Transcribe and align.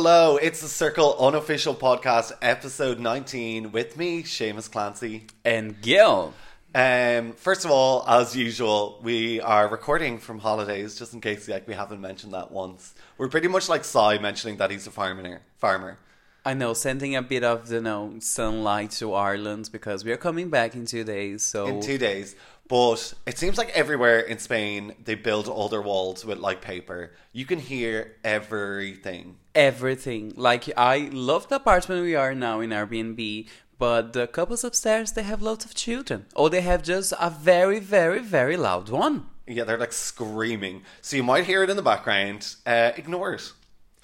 hello. 0.00 0.36
It's 0.36 0.60
the 0.60 0.68
Circle 0.68 1.16
Unofficial 1.18 1.74
Podcast, 1.74 2.30
episode 2.40 3.00
19, 3.00 3.72
with 3.72 3.96
me, 3.96 4.22
Seamus 4.22 4.70
Clancy. 4.70 5.26
And 5.44 5.82
Gil. 5.82 6.32
Um, 6.72 7.32
first 7.32 7.64
of 7.64 7.72
all, 7.72 8.04
as 8.06 8.36
usual, 8.36 9.00
we 9.02 9.40
are 9.40 9.66
recording 9.66 10.18
from 10.18 10.38
holidays, 10.38 10.96
just 10.96 11.14
in 11.14 11.20
case 11.20 11.48
like 11.48 11.66
we 11.66 11.74
haven't 11.74 12.00
mentioned 12.00 12.32
that 12.32 12.52
once. 12.52 12.94
We're 13.18 13.26
pretty 13.26 13.48
much 13.48 13.68
like 13.68 13.82
Cy 13.84 14.18
mentioning 14.18 14.58
that 14.58 14.70
he's 14.70 14.86
a 14.86 14.92
farmer. 14.92 15.40
Farmer. 15.56 15.98
I 16.44 16.54
know, 16.54 16.74
sending 16.74 17.16
a 17.16 17.20
bit 17.20 17.42
of 17.42 17.68
you 17.72 17.80
know 17.80 18.14
sunlight 18.20 18.92
to 18.92 19.14
Ireland 19.14 19.68
because 19.72 20.04
we 20.04 20.12
are 20.12 20.16
coming 20.16 20.48
back 20.48 20.76
in 20.76 20.86
two 20.86 21.02
days. 21.02 21.42
So 21.42 21.66
In 21.66 21.80
two 21.80 21.98
days. 21.98 22.36
But 22.68 23.14
it 23.26 23.36
seems 23.36 23.58
like 23.58 23.70
everywhere 23.70 24.20
in 24.20 24.38
Spain 24.38 24.94
they 25.02 25.14
build 25.16 25.48
all 25.48 25.68
their 25.68 25.82
walls 25.82 26.24
with 26.24 26.38
like 26.38 26.60
paper. 26.60 27.12
You 27.32 27.46
can 27.46 27.58
hear 27.58 28.14
everything. 28.22 29.38
Everything. 29.58 30.32
Like 30.36 30.70
I 30.76 31.10
love 31.12 31.48
the 31.48 31.56
apartment 31.56 32.04
we 32.04 32.14
are 32.14 32.34
now 32.34 32.60
in 32.60 32.70
Airbnb, 32.70 33.48
but 33.76 34.12
the 34.12 34.28
couples 34.28 34.62
upstairs 34.62 35.12
they 35.12 35.24
have 35.24 35.42
lots 35.42 35.64
of 35.64 35.74
children, 35.74 36.26
or 36.36 36.48
they 36.48 36.60
have 36.60 36.82
just 36.82 37.12
a 37.20 37.28
very, 37.28 37.80
very, 37.80 38.20
very 38.20 38.56
loud 38.56 38.88
one. 38.88 39.26
Yeah, 39.48 39.64
they're 39.64 39.78
like 39.78 39.92
screaming. 39.92 40.82
So 41.00 41.16
you 41.16 41.24
might 41.24 41.46
hear 41.46 41.64
it 41.64 41.70
in 41.70 41.76
the 41.76 41.82
background. 41.82 42.54
Uh, 42.64 42.92
ignore 42.96 43.34
it. 43.34 43.52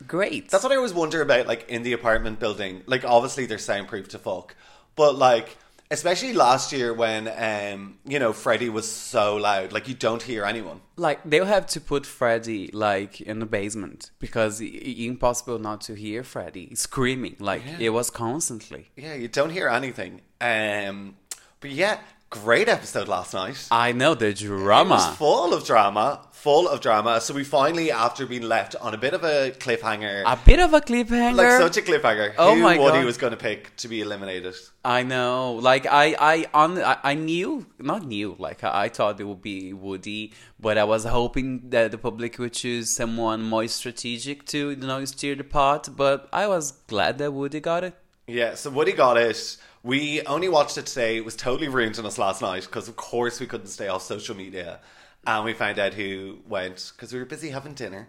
Great. 0.09 0.51
That's 0.51 0.65
what 0.65 0.73
I 0.73 0.77
always 0.77 0.93
wonder 0.93 1.23
about, 1.23 1.47
like 1.47 1.69
in 1.69 1.84
the 1.84 1.93
apartment 1.93 2.41
building. 2.41 2.83
Like, 2.87 3.05
obviously 3.05 3.47
they're 3.47 3.59
soundproof 3.59 4.09
to 4.09 4.19
fuck, 4.19 4.57
but 4.97 5.17
like, 5.17 5.57
especially 5.95 6.33
last 6.34 6.73
year 6.73 6.93
when, 6.93 7.23
um, 7.51 7.98
you 8.05 8.19
know, 8.19 8.33
Freddie 8.33 8.69
was 8.69 8.87
so 8.91 9.37
loud, 9.37 9.73
like 9.73 9.89
you 9.89 9.95
don't 9.95 10.23
hear 10.23 10.45
anyone. 10.45 10.81
like 10.97 11.20
they'll 11.25 11.53
have 11.59 11.67
to 11.75 11.81
put 11.81 12.05
Freddie 12.06 12.69
like 12.73 13.20
in 13.20 13.37
the 13.39 13.47
basement 13.47 14.11
because 14.19 14.61
impossible 14.61 15.59
not 15.59 15.81
to 15.89 15.95
hear 15.95 16.22
Freddie 16.22 16.75
screaming 16.75 17.37
like 17.39 17.62
it 17.78 17.91
was 17.91 18.11
constantly. 18.11 18.91
Yeah, 18.97 19.15
you 19.15 19.28
don't 19.28 19.50
hear 19.50 19.69
anything. 19.69 20.20
Um, 20.41 21.17
but 21.61 21.70
yeah, 21.70 21.97
great 22.43 22.69
episode 22.69 23.07
last 23.09 23.33
night. 23.35 23.69
I 23.71 23.93
know 23.93 24.15
the 24.15 24.27
It 24.27 24.41
was 24.41 24.41
drama. 24.43 25.15
full 25.17 25.55
of 25.55 25.65
drama, 25.65 26.21
full 26.33 26.69
of 26.69 26.81
drama. 26.81 27.21
So 27.21 27.33
we 27.35 27.45
finally, 27.45 27.91
after 27.93 28.27
being 28.27 28.43
left 28.43 28.75
on 28.81 28.93
a 28.93 28.99
bit 28.99 29.15
of 29.15 29.23
a 29.23 29.53
cliffhanger, 29.53 30.23
A 30.27 30.37
bit 30.45 30.59
of 30.61 30.75
a 30.75 30.81
cliffhanger. 30.81 31.37
like 31.37 31.61
such 31.61 31.77
a 31.77 31.83
cliffhanger, 31.83 32.35
Oh 32.37 32.55
who 32.57 32.61
my 32.62 32.77
Woody 32.79 32.99
God. 32.99 33.05
was 33.05 33.17
going 33.17 33.31
to 33.31 33.37
pick 33.37 33.75
to 33.77 33.89
be 33.89 34.01
eliminated. 34.01 34.55
I 34.85 35.03
know. 35.05 35.55
Like 35.55 35.87
I, 35.87 36.17
I 36.19 36.47
on, 36.53 36.79
I, 36.83 36.97
I 37.03 37.15
knew, 37.15 37.67
not 37.79 38.05
knew. 38.05 38.35
Like 38.39 38.65
I, 38.65 38.85
I 38.85 38.89
thought 38.89 39.21
it 39.21 39.25
would 39.25 39.41
be 39.43 39.73
Woody, 39.73 40.33
but 40.59 40.77
I 40.77 40.85
was 40.85 41.05
hoping 41.05 41.71
that 41.71 41.93
the 41.93 41.99
public 41.99 42.39
would 42.39 42.53
choose 42.53 42.91
someone 42.91 43.43
more 43.43 43.67
strategic 43.69 44.45
to, 44.47 44.71
you 44.71 44.77
know, 44.77 45.05
steer 45.05 45.35
the 45.37 45.45
pot. 45.45 45.89
But 45.97 46.29
I 46.33 46.47
was 46.49 46.73
glad 46.93 47.19
that 47.19 47.33
Woody 47.33 47.61
got 47.61 47.85
it. 47.85 47.95
Yeah, 48.27 48.55
so 48.55 48.71
Woody 48.71 48.93
got 48.93 49.17
it. 49.19 49.57
We 49.85 50.23
only 50.23 50.49
watched 50.49 50.79
it 50.79 50.87
today. 50.87 51.19
It 51.19 51.25
was 51.25 51.37
totally 51.37 51.69
ruined 51.69 51.99
on 51.99 52.07
us 52.07 52.19
last 52.19 52.41
night 52.41 52.63
because, 52.63 52.89
of 52.89 52.97
course, 52.97 53.39
we 53.39 53.47
couldn't 53.47 53.67
stay 53.67 53.87
off 53.87 54.03
social 54.03 54.35
media. 54.35 54.81
And 55.27 55.45
we 55.45 55.53
found 55.53 55.79
out 55.79 55.95
who 55.95 56.39
went 56.49 56.93
because 56.97 57.13
we 57.13 57.19
were 57.19 57.27
busy 57.27 57.51
having 57.51 57.75
dinner. 57.75 58.09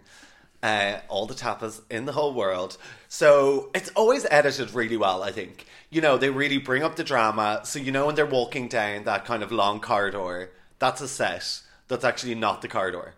Uh, 0.62 0.98
all 1.08 1.26
the 1.26 1.34
tapas 1.34 1.82
in 1.90 2.06
the 2.06 2.12
whole 2.12 2.32
world. 2.32 2.78
So 3.08 3.70
it's 3.74 3.90
always 3.90 4.26
edited 4.30 4.72
really 4.72 4.96
well, 4.96 5.22
I 5.22 5.30
think. 5.30 5.66
You 5.90 6.00
know, 6.00 6.16
they 6.16 6.30
really 6.30 6.58
bring 6.58 6.82
up 6.82 6.96
the 6.96 7.04
drama. 7.04 7.60
So, 7.64 7.78
you 7.78 7.92
know, 7.92 8.06
when 8.06 8.14
they're 8.14 8.26
walking 8.26 8.68
down 8.68 9.04
that 9.04 9.26
kind 9.26 9.42
of 9.42 9.52
long 9.52 9.78
corridor, 9.80 10.50
that's 10.78 11.02
a 11.02 11.08
set. 11.08 11.60
That's 11.88 12.04
actually 12.04 12.34
not 12.34 12.62
the 12.62 12.68
corridor. 12.68 13.14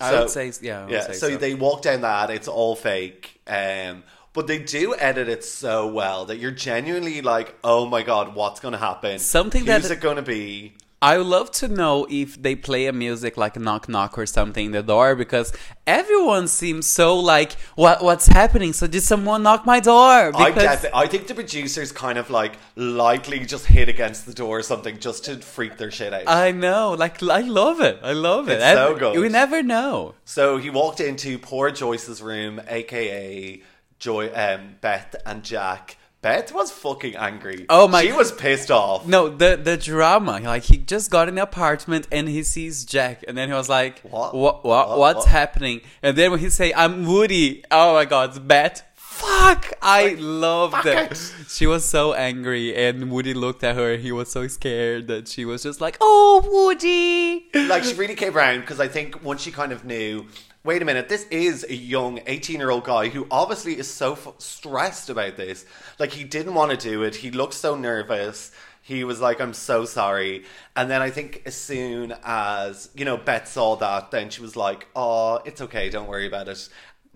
I 0.00 0.20
would 0.20 0.30
say, 0.30 0.52
yeah. 0.60 0.84
Would 0.84 0.92
Yeah, 0.92 1.06
say 1.06 1.12
so, 1.14 1.36
they 1.36 1.54
walk 1.54 1.82
down 1.82 2.02
that, 2.02 2.30
it's 2.30 2.48
all 2.48 2.76
fake. 2.76 3.40
Um, 3.46 4.04
but 4.32 4.46
they 4.46 4.58
do 4.58 4.94
edit 4.98 5.28
it 5.28 5.44
so 5.44 5.86
well 5.86 6.24
that 6.26 6.38
you're 6.38 6.50
genuinely 6.50 7.20
like, 7.22 7.56
oh 7.64 7.86
my 7.86 8.02
god, 8.02 8.34
what's 8.34 8.60
going 8.60 8.72
to 8.72 8.78
happen? 8.78 9.18
Something 9.18 9.64
Who's 9.66 9.88
that- 9.88 9.90
it 9.98 10.00
going 10.00 10.16
to 10.16 10.22
be? 10.22 10.74
I 11.00 11.16
would 11.16 11.28
love 11.28 11.52
to 11.52 11.68
know 11.68 12.08
if 12.10 12.42
they 12.42 12.56
play 12.56 12.86
a 12.86 12.92
music 12.92 13.36
like 13.36 13.56
knock 13.56 13.88
knock 13.88 14.18
or 14.18 14.26
something 14.26 14.66
in 14.66 14.72
the 14.72 14.82
door 14.82 15.14
because 15.14 15.52
everyone 15.86 16.48
seems 16.48 16.86
so 16.86 17.20
like 17.20 17.52
what 17.76 18.02
what's 18.02 18.26
happening? 18.26 18.72
So 18.72 18.88
did 18.88 19.02
someone 19.04 19.44
knock 19.44 19.64
my 19.64 19.78
door? 19.78 20.32
I, 20.34 20.50
Because 20.50 20.82
def- 20.82 20.90
I 20.92 21.06
think 21.06 21.28
the 21.28 21.34
producers 21.34 21.92
kind 21.92 22.18
of 22.18 22.30
like 22.30 22.54
lightly 22.74 23.38
just 23.46 23.66
hit 23.66 23.88
against 23.88 24.26
the 24.26 24.34
door 24.34 24.58
or 24.58 24.62
something 24.64 24.98
just 24.98 25.24
to 25.26 25.36
freak 25.36 25.76
their 25.78 25.92
shit 25.92 26.12
out. 26.12 26.24
I 26.26 26.50
know, 26.50 26.94
like 26.98 27.22
I 27.22 27.42
love 27.42 27.80
it. 27.80 28.00
I 28.02 28.12
love 28.12 28.48
it. 28.48 28.54
It's 28.60 28.64
so 28.64 28.96
good. 28.96 29.14
You 29.14 29.28
never 29.28 29.62
know. 29.62 30.16
so 30.24 30.56
he 30.56 30.68
walked 30.68 30.98
into 30.98 31.38
poor 31.38 31.70
Joyce's 31.70 32.20
room, 32.20 32.60
aka 32.66 33.62
Joy, 33.98 34.30
um, 34.34 34.76
Beth 34.80 35.14
and 35.26 35.42
Jack. 35.42 35.96
Beth 36.20 36.52
was 36.52 36.72
fucking 36.72 37.14
angry. 37.14 37.64
Oh 37.68 37.86
my- 37.86 38.02
She 38.04 38.12
was 38.12 38.32
pissed 38.32 38.70
off. 38.72 39.06
No, 39.06 39.28
the 39.28 39.56
the 39.56 39.76
drama. 39.76 40.40
Like 40.40 40.64
he 40.64 40.76
just 40.76 41.10
got 41.12 41.28
in 41.28 41.36
the 41.36 41.42
apartment 41.42 42.08
and 42.10 42.28
he 42.28 42.42
sees 42.42 42.84
Jack, 42.84 43.24
and 43.28 43.38
then 43.38 43.48
he 43.48 43.54
was 43.54 43.68
like, 43.68 44.00
What? 44.00 44.34
What? 44.34 44.64
What? 44.64 44.88
What? 44.88 44.98
what's 44.98 45.16
What? 45.18 45.28
happening?" 45.28 45.80
And 46.02 46.16
then 46.18 46.32
when 46.32 46.40
he 46.40 46.50
say, 46.50 46.72
"I'm 46.74 47.06
Woody," 47.06 47.62
oh 47.70 47.94
my 47.94 48.04
God, 48.04 48.30
it's 48.30 48.38
Beth. 48.40 48.82
Fuck! 48.96 49.72
I 49.82 50.14
loved 50.18 50.74
fuck 50.74 50.84
that. 50.84 51.12
it. 51.12 51.32
She 51.48 51.66
was 51.66 51.84
so 51.84 52.14
angry, 52.14 52.74
and 52.76 53.10
Woody 53.10 53.34
looked 53.34 53.64
at 53.64 53.74
her. 53.74 53.96
He 53.96 54.12
was 54.12 54.30
so 54.30 54.46
scared 54.46 55.08
that 55.08 55.26
she 55.28 55.44
was 55.44 55.62
just 55.64 55.80
like, 55.80 55.96
"Oh, 56.00 56.42
Woody!" 56.48 57.46
like 57.68 57.84
she 57.84 57.94
really 57.94 58.14
came 58.16 58.36
around 58.36 58.60
because 58.60 58.78
I 58.80 58.86
think 58.88 59.22
once 59.24 59.40
she 59.42 59.50
kind 59.50 59.72
of 59.72 59.84
knew, 59.84 60.26
wait 60.64 60.82
a 60.82 60.84
minute, 60.84 61.08
this 61.08 61.26
is 61.30 61.64
a 61.68 61.74
young 61.74 62.20
eighteen-year-old 62.26 62.84
guy 62.84 63.08
who 63.08 63.26
obviously 63.30 63.78
is 63.78 63.88
so 63.90 64.12
f- 64.12 64.34
stressed 64.38 65.10
about 65.10 65.36
this. 65.36 65.64
Like 65.98 66.12
he 66.12 66.24
didn't 66.24 66.54
want 66.54 66.70
to 66.70 66.76
do 66.76 67.02
it. 67.02 67.16
He 67.16 67.30
looked 67.30 67.54
so 67.54 67.76
nervous. 67.76 68.52
He 68.82 69.04
was 69.04 69.20
like, 69.20 69.40
"I'm 69.40 69.54
so 69.54 69.84
sorry." 69.84 70.44
And 70.74 70.90
then 70.90 71.02
I 71.02 71.10
think 71.10 71.42
as 71.46 71.54
soon 71.54 72.14
as 72.24 72.88
you 72.94 73.04
know 73.04 73.16
Beth 73.16 73.48
saw 73.48 73.76
that, 73.76 74.10
then 74.10 74.30
she 74.30 74.42
was 74.42 74.56
like, 74.56 74.88
"Oh, 74.96 75.40
it's 75.44 75.60
okay. 75.60 75.90
Don't 75.90 76.08
worry 76.08 76.26
about 76.26 76.48
it." 76.48 76.68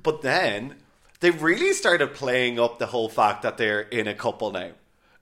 But 0.03 0.23
then 0.23 0.77
they 1.21 1.31
really 1.31 1.73
started 1.73 2.15
playing 2.15 2.59
up 2.59 2.79
the 2.79 2.87
whole 2.87 3.09
fact 3.09 3.43
that 3.43 3.57
they're 3.57 3.81
in 3.81 4.09
a 4.09 4.15
couple 4.15 4.51
now. 4.51 4.71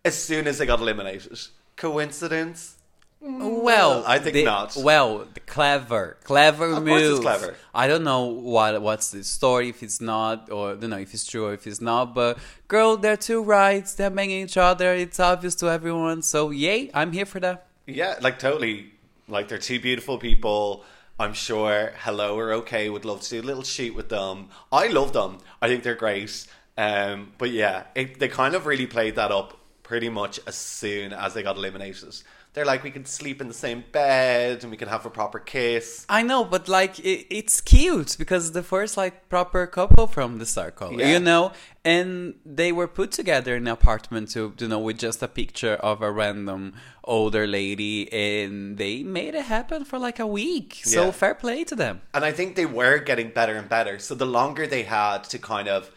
As 0.04 0.16
soon 0.20 0.46
as 0.46 0.58
they 0.58 0.66
got 0.66 0.80
eliminated, 0.80 1.38
coincidence? 1.76 2.76
Well, 3.22 4.02
I 4.06 4.18
think 4.18 4.32
they- 4.34 4.44
not. 4.44 4.74
Well, 4.76 5.26
the 5.34 5.40
clever, 5.40 6.16
clever 6.24 6.66
Of 6.72 6.84
move. 6.84 6.88
course 6.88 7.02
it's 7.02 7.20
clever. 7.20 7.54
I 7.74 7.86
don't 7.86 8.02
know 8.04 8.24
what 8.24 8.80
what's 8.80 9.10
the 9.10 9.22
story 9.24 9.68
if 9.68 9.82
it's 9.82 10.00
not, 10.00 10.50
or 10.50 10.70
I 10.72 10.74
don't 10.76 10.90
know 10.90 10.98
if 10.98 11.12
it's 11.12 11.26
true 11.26 11.46
or 11.46 11.52
if 11.52 11.66
it's 11.66 11.80
not. 11.82 12.14
But 12.14 12.38
girl, 12.68 12.96
they're 12.96 13.18
two 13.18 13.42
rights. 13.42 13.94
They're 13.94 14.10
banging 14.10 14.44
each 14.44 14.56
other. 14.56 14.94
It's 14.94 15.20
obvious 15.20 15.54
to 15.56 15.68
everyone. 15.68 16.22
So 16.22 16.50
yay, 16.50 16.90
I'm 16.94 17.12
here 17.12 17.26
for 17.26 17.40
that. 17.40 17.66
Yeah, 17.86 18.16
like 18.22 18.38
totally. 18.38 18.92
Like 19.28 19.48
they're 19.48 19.58
two 19.58 19.80
beautiful 19.80 20.16
people. 20.18 20.84
I'm 21.18 21.34
sure 21.34 21.92
Hello 21.98 22.38
or 22.38 22.50
OK 22.52 22.88
would 22.88 23.04
love 23.04 23.20
to 23.20 23.28
do 23.30 23.40
a 23.42 23.46
little 23.46 23.62
shoot 23.62 23.94
with 23.94 24.08
them. 24.08 24.48
I 24.72 24.86
love 24.86 25.12
them. 25.12 25.38
I 25.60 25.68
think 25.68 25.82
they're 25.82 25.94
great. 25.94 26.46
Um, 26.78 27.32
but 27.36 27.50
yeah, 27.50 27.84
it, 27.94 28.18
they 28.18 28.28
kind 28.28 28.54
of 28.54 28.64
really 28.64 28.86
played 28.86 29.16
that 29.16 29.30
up 29.30 29.58
pretty 29.82 30.08
much 30.08 30.40
as 30.46 30.54
soon 30.54 31.12
as 31.12 31.34
they 31.34 31.42
got 31.42 31.56
eliminated. 31.58 32.14
They're 32.52 32.64
like, 32.64 32.82
we 32.82 32.90
can 32.90 33.04
sleep 33.04 33.40
in 33.40 33.46
the 33.46 33.54
same 33.54 33.84
bed 33.92 34.62
and 34.62 34.72
we 34.72 34.76
can 34.76 34.88
have 34.88 35.06
a 35.06 35.10
proper 35.10 35.38
kiss. 35.38 36.04
I 36.08 36.22
know, 36.22 36.42
but 36.44 36.68
like 36.68 36.98
it, 36.98 37.26
it's 37.30 37.60
cute 37.60 38.16
because 38.18 38.50
the 38.52 38.64
first 38.64 38.96
like 38.96 39.28
proper 39.28 39.66
couple 39.68 40.08
from 40.08 40.38
the 40.38 40.46
circle, 40.46 41.00
Yeah. 41.00 41.12
you 41.12 41.20
know, 41.20 41.52
and 41.84 42.34
they 42.44 42.72
were 42.72 42.88
put 42.88 43.12
together 43.12 43.54
in 43.54 43.68
an 43.68 43.72
apartment 43.72 44.30
to 44.30 44.52
you 44.58 44.66
know 44.66 44.80
with 44.80 44.98
just 44.98 45.22
a 45.22 45.28
picture 45.28 45.74
of 45.74 46.02
a 46.02 46.10
random 46.10 46.74
older 47.04 47.46
lady, 47.46 48.12
and 48.12 48.78
they 48.78 49.04
made 49.04 49.36
it 49.36 49.44
happen 49.44 49.84
for 49.84 49.98
like 50.00 50.18
a 50.18 50.26
week. 50.26 50.80
So 50.82 51.04
Yeah. 51.04 51.10
fair 51.12 51.34
play 51.36 51.62
to 51.64 51.76
them. 51.76 52.00
And 52.14 52.24
I 52.24 52.32
think 52.32 52.56
they 52.56 52.66
were 52.66 52.98
getting 52.98 53.30
better 53.30 53.54
and 53.54 53.68
better. 53.68 54.00
So 54.00 54.16
the 54.16 54.26
longer 54.26 54.66
they 54.66 54.82
had 54.82 55.22
to 55.32 55.38
kind 55.38 55.68
of 55.68 55.90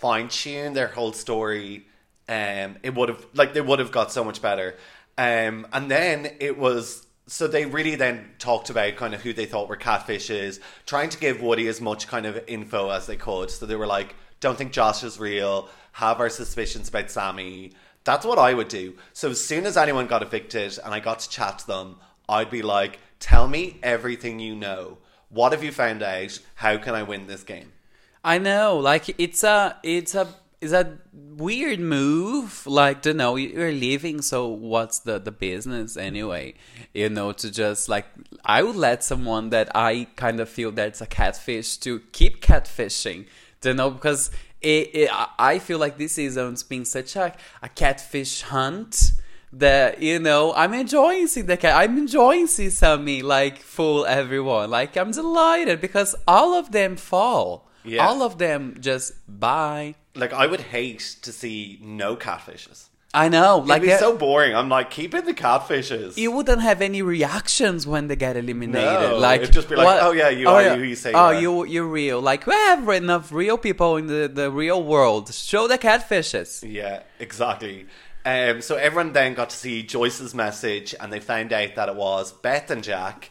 fine 0.00 0.28
tune 0.28 0.72
their 0.72 0.88
whole 0.88 1.12
story, 1.12 1.86
um, 2.30 2.76
it 2.82 2.94
would 2.94 3.10
have 3.10 3.26
like 3.34 3.52
they 3.52 3.60
would 3.60 3.78
have 3.78 3.92
got 3.92 4.10
so 4.10 4.24
much 4.24 4.40
better. 4.40 4.74
Um, 5.18 5.66
and 5.72 5.90
then 5.90 6.30
it 6.38 6.56
was 6.56 7.06
so 7.26 7.46
they 7.46 7.66
really 7.66 7.96
then 7.96 8.30
talked 8.38 8.70
about 8.70 8.96
kind 8.96 9.14
of 9.14 9.20
who 9.20 9.34
they 9.34 9.44
thought 9.44 9.68
were 9.68 9.76
catfishes, 9.76 10.60
trying 10.86 11.10
to 11.10 11.18
give 11.18 11.42
Woody 11.42 11.68
as 11.68 11.80
much 11.80 12.08
kind 12.08 12.24
of 12.24 12.42
info 12.46 12.88
as 12.88 13.06
they 13.06 13.16
could. 13.16 13.50
So 13.50 13.66
they 13.66 13.74
were 13.76 13.86
like, 13.86 14.14
"Don't 14.40 14.56
think 14.56 14.72
Josh 14.72 15.02
is 15.02 15.20
real. 15.20 15.68
Have 15.92 16.20
our 16.20 16.30
suspicions 16.30 16.88
about 16.88 17.10
Sammy." 17.10 17.72
That's 18.04 18.24
what 18.24 18.38
I 18.38 18.54
would 18.54 18.68
do. 18.68 18.96
So 19.12 19.30
as 19.30 19.44
soon 19.44 19.66
as 19.66 19.76
anyone 19.76 20.06
got 20.06 20.22
evicted 20.22 20.78
and 20.82 20.94
I 20.94 21.00
got 21.00 21.18
to 21.18 21.28
chat 21.28 21.58
to 21.58 21.66
them, 21.66 21.96
I'd 22.28 22.48
be 22.50 22.62
like, 22.62 23.00
"Tell 23.18 23.48
me 23.48 23.78
everything 23.82 24.38
you 24.38 24.54
know. 24.54 24.98
What 25.28 25.52
have 25.52 25.64
you 25.64 25.72
found 25.72 26.02
out? 26.02 26.38
How 26.54 26.78
can 26.78 26.94
I 26.94 27.02
win 27.02 27.26
this 27.26 27.42
game?" 27.42 27.72
I 28.24 28.38
know, 28.38 28.78
like 28.78 29.20
it's 29.20 29.42
a 29.42 29.76
it's 29.82 30.14
a 30.14 30.28
it's 30.60 30.72
a 30.72 30.98
weird 31.12 31.80
move. 31.80 32.66
Like 32.66 33.02
to 33.02 33.14
know 33.14 33.36
you're 33.36 33.72
leaving, 33.72 34.22
so 34.22 34.48
what's 34.48 34.98
the 35.00 35.18
the 35.18 35.30
business 35.32 35.96
anyway? 35.96 36.54
You 36.94 37.08
know, 37.10 37.32
to 37.32 37.50
just 37.50 37.88
like 37.88 38.06
I 38.44 38.62
would 38.62 38.76
let 38.76 39.04
someone 39.04 39.50
that 39.50 39.70
I 39.74 40.08
kind 40.16 40.40
of 40.40 40.48
feel 40.48 40.72
that's 40.72 41.00
a 41.00 41.06
catfish 41.06 41.76
to 41.78 42.00
keep 42.12 42.40
catfishing. 42.42 43.26
You 43.64 43.74
know, 43.74 43.90
because 43.90 44.30
it, 44.60 44.90
it, 44.94 45.10
I- 45.12 45.28
I 45.38 45.58
feel 45.60 45.78
like 45.78 45.98
this 45.98 46.12
season's 46.12 46.62
been 46.62 46.84
such 46.84 47.14
a, 47.16 47.34
a 47.62 47.68
catfish 47.68 48.42
hunt 48.42 49.12
that 49.52 50.02
you 50.02 50.18
know 50.18 50.52
I'm 50.54 50.74
enjoying 50.74 51.26
seeing 51.28 51.46
the 51.46 51.56
cat. 51.56 51.76
I'm 51.76 51.96
enjoying 51.98 52.48
seeing 52.48 52.70
Sammy 52.70 53.22
like 53.22 53.58
fool 53.58 54.04
everyone. 54.06 54.70
Like 54.70 54.96
I'm 54.96 55.12
delighted 55.12 55.80
because 55.80 56.14
all 56.26 56.54
of 56.54 56.72
them 56.72 56.96
fall. 56.96 57.67
Yeah. 57.84 58.06
All 58.06 58.22
of 58.22 58.38
them 58.38 58.76
just 58.80 59.12
bye. 59.28 59.94
Like 60.14 60.32
I 60.32 60.46
would 60.46 60.60
hate 60.60 61.16
to 61.22 61.32
see 61.32 61.78
no 61.82 62.16
catfishes. 62.16 62.86
I 63.14 63.30
know. 63.30 63.58
Like 63.64 63.82
It'd 63.82 63.94
be 63.94 63.98
so 63.98 64.18
boring. 64.18 64.54
I'm 64.54 64.68
like, 64.68 64.90
keep 64.90 65.14
in 65.14 65.24
the 65.24 65.32
catfishes. 65.32 66.18
you 66.18 66.30
wouldn't 66.30 66.60
have 66.60 66.82
any 66.82 67.00
reactions 67.00 67.86
when 67.86 68.06
they 68.08 68.16
get 68.16 68.36
eliminated. 68.36 69.00
No, 69.10 69.18
like 69.18 69.40
it'd 69.40 69.54
just 69.54 69.68
be 69.70 69.76
like, 69.76 70.02
"Oh, 70.02 70.10
yeah, 70.12 70.28
you 70.28 70.46
are 70.48 70.76
who 70.76 70.82
you 70.82 70.94
say 70.94 71.10
you 71.12 71.16
Oh, 71.16 71.20
are." 71.20 71.34
you 71.40 71.64
you're 71.64 71.86
real. 71.86 72.20
Like 72.20 72.46
we 72.46 72.52
have 72.52 72.86
enough 72.90 73.32
real 73.32 73.56
people 73.56 73.96
in 73.96 74.08
the, 74.08 74.28
the 74.32 74.50
real 74.50 74.82
world. 74.82 75.32
Show 75.32 75.66
the 75.68 75.78
catfishes. 75.78 76.62
Yeah, 76.70 77.02
exactly. 77.18 77.86
Um, 78.26 78.60
so 78.60 78.76
everyone 78.76 79.14
then 79.14 79.32
got 79.32 79.50
to 79.50 79.56
see 79.56 79.82
Joyce's 79.82 80.34
message, 80.34 80.94
and 81.00 81.10
they 81.10 81.20
found 81.20 81.50
out 81.54 81.76
that 81.76 81.88
it 81.88 81.94
was 81.96 82.32
Beth 82.32 82.70
and 82.70 82.84
Jack, 82.84 83.30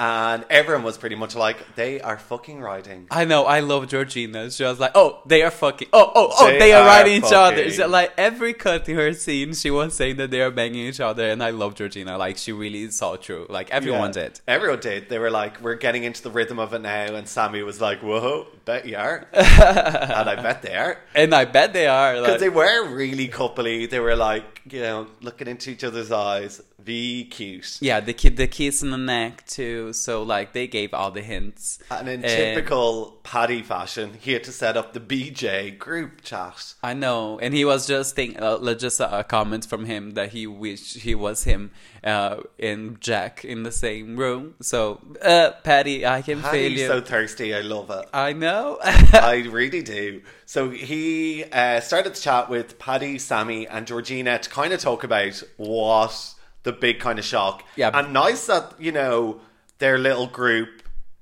and 0.00 0.44
everyone 0.48 0.82
was 0.82 0.96
pretty 0.98 1.14
much 1.14 1.36
like, 1.36 1.58
they 1.76 2.00
are 2.00 2.16
fucking 2.18 2.60
riding. 2.60 3.06
I 3.10 3.24
know. 3.26 3.44
I 3.44 3.60
love 3.60 3.86
Georgina. 3.88 4.50
She 4.50 4.64
was 4.64 4.80
like, 4.80 4.92
"Oh, 4.94 5.20
they 5.26 5.42
are 5.42 5.50
fucking. 5.50 5.88
Oh, 5.92 6.10
oh, 6.14 6.32
oh, 6.38 6.46
They 6.46 6.58
they, 6.58 6.72
are, 6.72 6.82
are 6.82 6.86
riding 6.86 7.22
each 7.22 7.32
other." 7.32 7.70
So, 7.70 7.86
like 7.86 8.12
every 8.16 8.54
cut 8.54 8.88
in 8.88 8.96
her 8.96 9.12
scene, 9.12 9.52
she 9.54 9.70
was 9.70 9.94
saying 9.94 10.16
that 10.16 10.30
they 10.30 10.40
are 10.40 10.50
banging 10.50 10.86
each 10.86 11.00
other, 11.00 11.28
and 11.30 11.42
I 11.42 11.50
love 11.50 11.74
Georgina. 11.74 12.16
Like 12.16 12.38
she 12.38 12.52
really 12.52 12.90
saw 12.90 13.16
through. 13.16 13.46
Like 13.50 13.70
everyone 13.70 14.12
Yeah. 14.14 14.22
did. 14.28 14.40
Everyone 14.48 14.80
did. 14.80 15.08
They 15.10 15.18
were 15.18 15.30
like, 15.30 15.60
we're 15.60 15.74
getting 15.86 16.04
into 16.04 16.22
the 16.22 16.30
rhythm 16.30 16.58
of 16.58 16.72
it 16.72 16.80
now, 16.80 17.14
and 17.14 17.28
Sammy 17.28 17.62
was 17.62 17.80
like, 17.80 18.00
whoa, 18.02 18.46
bet 18.64 18.86
you 18.86 18.96
are. 18.96 19.26
and 19.32 20.28
I 20.30 20.34
bet 20.36 20.62
they 20.62 20.74
are. 20.76 20.98
And 21.14 21.34
I 21.34 21.44
bet 21.44 21.72
they 21.72 21.86
are. 21.86 22.14
Because 22.14 22.30
Like, 22.32 22.40
they 22.40 22.48
were 22.48 22.88
really 22.88 23.28
coupley. 23.28 23.88
They 23.88 24.00
were 24.00 24.16
like, 24.16 24.62
you 24.70 24.80
know, 24.80 25.06
looking 25.20 25.46
into 25.48 25.70
each 25.70 25.84
other's 25.84 26.10
eyes. 26.10 26.62
Be 26.82 27.24
cute. 27.26 27.76
yeah, 27.82 28.00
the 28.00 28.14
the 28.14 28.46
kiss 28.46 28.82
in 28.82 28.90
the 28.90 28.96
neck 28.96 29.44
too. 29.46 29.89
So 29.92 30.22
like 30.22 30.52
they 30.52 30.66
gave 30.66 30.92
all 30.94 31.10
the 31.10 31.22
hints. 31.22 31.78
And 31.90 32.08
in 32.08 32.22
typical 32.22 33.18
Paddy 33.22 33.62
fashion, 33.62 34.18
he 34.20 34.32
had 34.32 34.44
to 34.44 34.52
set 34.52 34.76
up 34.76 34.92
the 34.92 35.00
BJ 35.00 35.78
group 35.78 36.22
chat. 36.22 36.74
I 36.82 36.94
know, 36.94 37.38
and 37.38 37.54
he 37.54 37.64
was 37.64 37.86
just 37.86 38.14
think, 38.14 38.40
uh, 38.40 38.74
just 38.74 39.00
a, 39.00 39.24
comment 39.24 39.66
from 39.66 39.84
him 39.84 40.12
that 40.12 40.30
he 40.30 40.46
wished 40.46 40.98
he 40.98 41.14
was 41.14 41.44
him 41.44 41.70
uh, 42.02 42.36
and 42.58 43.00
Jack 43.00 43.44
in 43.44 43.62
the 43.62 43.72
same 43.72 44.16
room. 44.16 44.54
So, 44.60 45.00
uh, 45.22 45.52
Paddy, 45.62 46.06
I 46.06 46.22
can 46.22 46.42
feel 46.42 46.72
you. 46.72 46.86
so 46.86 47.00
thirsty. 47.00 47.54
I 47.54 47.60
love 47.60 47.90
it. 47.90 48.08
I 48.12 48.32
know. 48.32 48.78
I 48.82 49.46
really 49.50 49.82
do. 49.82 50.22
So 50.46 50.70
he 50.70 51.44
uh, 51.44 51.80
started 51.80 52.14
the 52.14 52.20
chat 52.20 52.48
with 52.48 52.78
Paddy, 52.78 53.18
Sammy, 53.18 53.68
and 53.68 53.86
Georgina 53.86 54.38
to 54.38 54.50
kind 54.50 54.72
of 54.72 54.80
talk 54.80 55.04
about 55.04 55.42
what 55.56 56.34
the 56.62 56.72
big 56.72 57.00
kind 57.00 57.18
of 57.18 57.24
shock. 57.24 57.64
Yeah. 57.76 57.90
and 57.94 58.12
nice 58.12 58.46
that 58.46 58.74
you 58.78 58.92
know 58.92 59.40
their 59.80 59.98
little 59.98 60.28
group. 60.28 60.68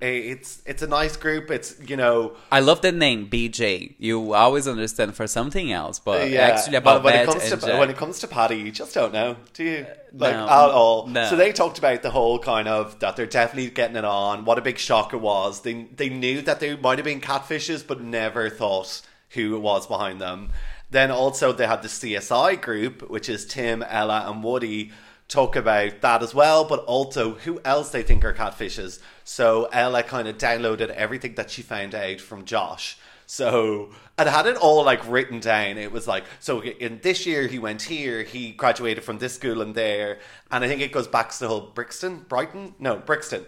It's 0.01 0.61
it's 0.65 0.81
a 0.81 0.87
nice 0.87 1.17
group. 1.17 1.51
It's 1.51 1.75
you 1.85 1.97
know 1.97 2.37
I 2.49 2.61
love 2.61 2.81
the 2.81 2.93
name 2.93 3.29
BJ. 3.29 3.95
You 3.97 4.33
always 4.33 4.65
understand 4.65 5.13
for 5.13 5.27
something 5.27 5.73
else, 5.73 5.99
but 5.99 6.29
yeah. 6.29 6.47
actually 6.47 6.77
about 6.77 7.03
when 7.03 7.15
it 7.15 7.25
comes 7.25 7.49
to 7.49 7.57
Jack- 7.57 7.79
when 7.79 7.89
it 7.89 7.97
comes 7.97 8.19
to 8.19 8.27
Paddy, 8.27 8.55
you 8.55 8.71
just 8.71 8.93
don't 8.93 9.11
know, 9.11 9.35
do 9.53 9.63
you? 9.65 9.85
Uh, 9.89 9.93
like 10.13 10.35
no. 10.35 10.45
at 10.45 10.69
all. 10.69 11.07
No. 11.07 11.29
So 11.29 11.35
they 11.35 11.51
talked 11.51 11.79
about 11.79 12.01
the 12.01 12.11
whole 12.11 12.39
kind 12.39 12.69
of 12.69 12.97
that 12.99 13.17
they're 13.17 13.25
definitely 13.25 13.71
getting 13.71 13.97
it 13.97 14.05
on. 14.05 14.45
What 14.45 14.57
a 14.57 14.61
big 14.61 14.77
shock 14.77 15.13
it 15.13 15.19
was. 15.19 15.63
They 15.63 15.83
they 15.93 16.07
knew 16.07 16.41
that 16.43 16.61
they 16.61 16.77
might 16.77 16.97
have 16.97 17.05
been 17.05 17.19
catfishes, 17.19 17.85
but 17.85 17.99
never 17.99 18.49
thought 18.49 19.01
who 19.31 19.57
it 19.57 19.59
was 19.59 19.85
behind 19.85 20.21
them. 20.21 20.51
Then 20.91 21.11
also 21.11 21.51
they 21.51 21.67
had 21.67 21.81
the 21.81 21.89
CSI 21.89 22.61
group, 22.61 23.09
which 23.09 23.27
is 23.27 23.45
Tim, 23.45 23.83
Ella, 23.83 24.25
and 24.27 24.43
Woody. 24.43 24.91
Talk 25.29 25.55
about 25.55 26.01
that 26.01 26.23
as 26.23 26.35
well, 26.35 26.65
but 26.65 26.83
also 26.85 27.35
who 27.35 27.61
else 27.63 27.91
they 27.91 28.03
think 28.03 28.25
are 28.25 28.33
catfishes. 28.33 28.99
So 29.23 29.69
Ella 29.71 30.03
kind 30.03 30.27
of 30.27 30.37
downloaded 30.37 30.89
everything 30.89 31.35
that 31.35 31.51
she 31.51 31.61
found 31.61 31.95
out 31.95 32.19
from 32.19 32.45
Josh. 32.45 32.97
So 33.27 33.91
and 34.17 34.27
had 34.27 34.47
it 34.47 34.57
all 34.57 34.83
like 34.83 35.07
written 35.07 35.39
down. 35.39 35.77
It 35.77 35.91
was 35.91 36.07
like 36.07 36.23
so 36.39 36.63
in 36.63 36.99
this 37.03 37.27
year 37.27 37.45
he 37.45 37.59
went 37.59 37.83
here, 37.83 38.23
he 38.23 38.51
graduated 38.51 39.03
from 39.03 39.19
this 39.19 39.35
school 39.35 39.61
and 39.61 39.75
there, 39.75 40.17
and 40.49 40.63
I 40.63 40.67
think 40.67 40.81
it 40.81 40.91
goes 40.91 41.07
back 41.07 41.29
to 41.29 41.39
the 41.39 41.47
whole 41.47 41.61
Brixton, 41.75 42.25
Brighton, 42.27 42.73
no 42.79 42.97
Brixton. 42.97 43.45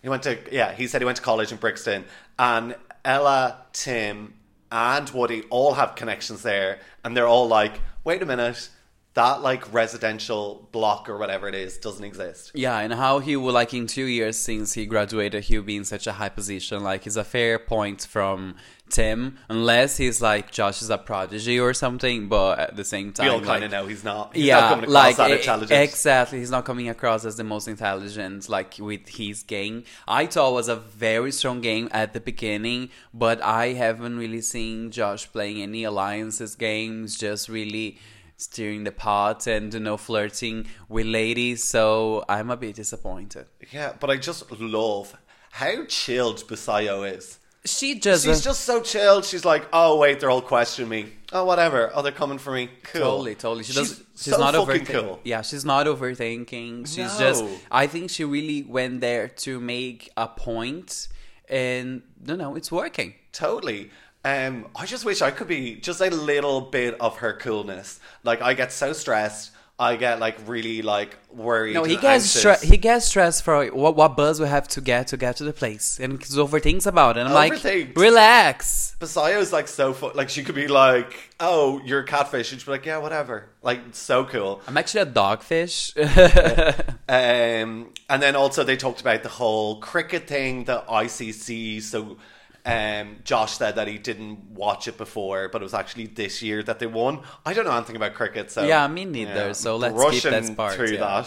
He 0.00 0.08
went 0.08 0.22
to 0.22 0.38
yeah. 0.50 0.72
He 0.72 0.86
said 0.86 1.02
he 1.02 1.04
went 1.04 1.18
to 1.18 1.22
college 1.22 1.52
in 1.52 1.58
Brixton, 1.58 2.06
and 2.38 2.74
Ella, 3.04 3.66
Tim, 3.74 4.32
and 4.72 5.10
Woody 5.10 5.42
all 5.50 5.74
have 5.74 5.94
connections 5.94 6.42
there, 6.42 6.78
and 7.04 7.14
they're 7.14 7.28
all 7.28 7.48
like, 7.48 7.80
wait 8.04 8.22
a 8.22 8.26
minute. 8.26 8.70
That 9.18 9.42
like 9.42 9.72
residential 9.72 10.68
block 10.70 11.08
or 11.08 11.18
whatever 11.18 11.48
it 11.48 11.54
is 11.56 11.76
doesn't 11.78 12.04
exist. 12.04 12.52
Yeah, 12.54 12.78
and 12.78 12.92
how 12.94 13.18
he 13.18 13.34
will 13.34 13.52
like 13.52 13.74
in 13.74 13.88
two 13.88 14.04
years 14.04 14.36
since 14.36 14.74
he 14.74 14.86
graduated, 14.86 15.42
he'll 15.42 15.62
be 15.62 15.74
in 15.74 15.84
such 15.84 16.06
a 16.06 16.12
high 16.12 16.28
position. 16.28 16.84
Like, 16.84 17.04
it's 17.04 17.16
a 17.16 17.24
fair 17.24 17.58
point 17.58 18.02
from 18.02 18.54
Tim, 18.88 19.38
unless 19.48 19.96
he's 19.96 20.22
like 20.22 20.52
Josh 20.52 20.82
is 20.82 20.90
a 20.90 20.98
prodigy 20.98 21.58
or 21.58 21.74
something. 21.74 22.28
But 22.28 22.60
at 22.60 22.76
the 22.76 22.84
same 22.84 23.12
time, 23.12 23.26
We 23.26 23.32
all 23.32 23.40
kind 23.40 23.64
of 23.64 23.72
know 23.72 23.88
he's 23.88 24.04
not. 24.04 24.36
He's 24.36 24.44
yeah, 24.44 24.60
not 24.60 24.68
coming 24.68 24.84
across 24.84 24.94
like 24.94 25.16
that 25.16 25.30
intelligent. 25.32 25.80
exactly. 25.82 26.38
He's 26.38 26.52
not 26.52 26.64
coming 26.64 26.88
across 26.88 27.24
as 27.24 27.36
the 27.36 27.44
most 27.44 27.66
intelligent, 27.66 28.48
like 28.48 28.76
with 28.78 29.08
his 29.08 29.42
game. 29.42 29.82
I 30.06 30.26
thought 30.26 30.50
it 30.50 30.54
was 30.54 30.68
a 30.68 30.76
very 30.76 31.32
strong 31.32 31.60
game 31.60 31.88
at 31.90 32.12
the 32.12 32.20
beginning, 32.20 32.90
but 33.12 33.42
I 33.42 33.72
haven't 33.72 34.16
really 34.16 34.42
seen 34.42 34.92
Josh 34.92 35.30
playing 35.32 35.60
any 35.60 35.82
alliances 35.82 36.54
games. 36.54 37.18
Just 37.18 37.48
really 37.48 37.98
steering 38.38 38.84
the 38.84 38.92
pot 38.92 39.46
and 39.46 39.74
you 39.74 39.80
know 39.80 39.98
flirting 39.98 40.66
with 40.88 41.04
ladies. 41.06 41.62
So 41.64 42.24
I'm 42.28 42.50
a 42.50 42.56
bit 42.56 42.76
disappointed. 42.76 43.46
Yeah, 43.70 43.92
but 44.00 44.08
I 44.08 44.16
just 44.16 44.50
love 44.58 45.14
how 45.50 45.84
chilled 45.86 46.38
Basayo 46.48 47.14
is. 47.14 47.38
She 47.64 47.98
just 47.98 48.24
She's 48.24 48.42
just 48.42 48.62
so 48.64 48.80
chilled. 48.80 49.24
She's 49.26 49.44
like, 49.44 49.66
oh 49.72 49.98
wait, 49.98 50.20
they're 50.20 50.30
all 50.30 50.40
questioning 50.40 50.88
me. 50.88 51.06
Oh 51.32 51.44
whatever. 51.44 51.90
Oh, 51.94 52.00
they're 52.00 52.12
coming 52.12 52.38
for 52.38 52.52
me. 52.52 52.70
Cool. 52.84 53.02
Totally, 53.02 53.34
totally. 53.34 53.64
She 53.64 53.72
she's 53.72 53.88
does. 53.98 54.04
She's 54.16 54.34
so 54.34 54.38
not 54.40 54.54
fucking 54.54 54.82
overthinking. 54.86 54.86
cool. 55.06 55.20
Yeah, 55.24 55.42
she's 55.42 55.64
not 55.64 55.86
overthinking. 55.86 56.86
She's 56.86 57.18
No. 57.18 57.18
just. 57.18 57.44
I 57.70 57.86
think 57.86 58.10
she 58.10 58.24
really 58.24 58.62
went 58.62 59.00
there 59.00 59.28
to 59.28 59.60
make 59.60 60.10
a 60.16 60.28
point, 60.28 61.08
and 61.48 62.02
no, 62.24 62.36
no, 62.36 62.54
it's 62.56 62.70
working. 62.72 63.14
Totally. 63.32 63.90
Um, 64.28 64.66
I 64.76 64.84
just 64.86 65.04
wish 65.04 65.22
I 65.22 65.30
could 65.30 65.48
be 65.48 65.76
just 65.76 66.00
a 66.00 66.10
little 66.10 66.60
bit 66.60 67.00
of 67.00 67.18
her 67.18 67.32
coolness. 67.34 68.00
Like 68.24 68.42
I 68.42 68.54
get 68.54 68.72
so 68.72 68.92
stressed. 68.92 69.52
I 69.80 69.94
get 69.94 70.18
like 70.18 70.36
really 70.46 70.82
like 70.82 71.16
worried. 71.32 71.74
No, 71.74 71.84
he 71.84 71.94
and 71.94 72.02
gets 72.02 72.44
stre- 72.44 72.62
he 72.64 72.76
gets 72.78 73.06
stressed 73.06 73.44
for 73.44 73.66
what 73.66 73.94
what 73.94 74.16
buzz 74.16 74.40
we 74.40 74.48
have 74.48 74.66
to 74.68 74.80
get 74.80 75.06
to 75.08 75.16
get 75.16 75.36
to 75.36 75.44
the 75.44 75.52
place, 75.52 76.00
and 76.00 76.12
he 76.14 76.18
overthinks 76.18 76.84
about 76.84 77.16
it. 77.16 77.20
I'm 77.20 77.32
like, 77.32 77.52
relax. 77.96 78.96
Basayo's 78.98 79.52
like 79.52 79.68
so 79.68 79.92
fu- 79.94 80.10
like 80.14 80.30
she 80.30 80.42
could 80.42 80.56
be 80.56 80.66
like, 80.66 81.32
oh, 81.38 81.80
you're 81.84 82.00
a 82.00 82.04
catfish. 82.04 82.50
And 82.50 82.60
she'd 82.60 82.66
be 82.66 82.72
like, 82.72 82.86
yeah, 82.86 82.98
whatever. 82.98 83.50
Like 83.62 83.78
so 83.92 84.24
cool. 84.24 84.60
I'm 84.66 84.76
actually 84.76 85.02
a 85.02 85.06
dogfish. 85.06 85.94
Um, 87.10 87.94
and 88.10 88.22
then 88.22 88.36
also 88.36 88.64
they 88.64 88.76
talked 88.76 89.00
about 89.00 89.22
the 89.22 89.30
whole 89.30 89.80
cricket 89.80 90.26
thing, 90.26 90.64
the 90.64 90.84
ICC. 90.86 91.80
So 91.80 92.18
um, 92.64 93.16
Josh 93.24 93.52
said 93.52 93.76
that 93.76 93.88
he 93.88 93.98
didn't 93.98 94.50
watch 94.50 94.88
it 94.88 94.98
before, 94.98 95.48
but 95.48 95.62
it 95.62 95.64
was 95.64 95.74
actually 95.74 96.06
this 96.06 96.42
year 96.42 96.62
that 96.64 96.78
they 96.78 96.86
won. 96.86 97.20
I 97.46 97.52
don't 97.52 97.64
know 97.64 97.72
anything 97.72 97.96
about 97.96 98.14
cricket, 98.14 98.50
so 98.50 98.64
Yeah, 98.64 98.86
me 98.88 99.04
neither, 99.04 99.54
so 99.54 99.76
let's 99.76 99.94
skip 99.94 100.04
rushing 100.04 100.30
that 100.30 100.56
part, 100.56 100.74
through 100.74 100.92
yeah. 100.92 101.24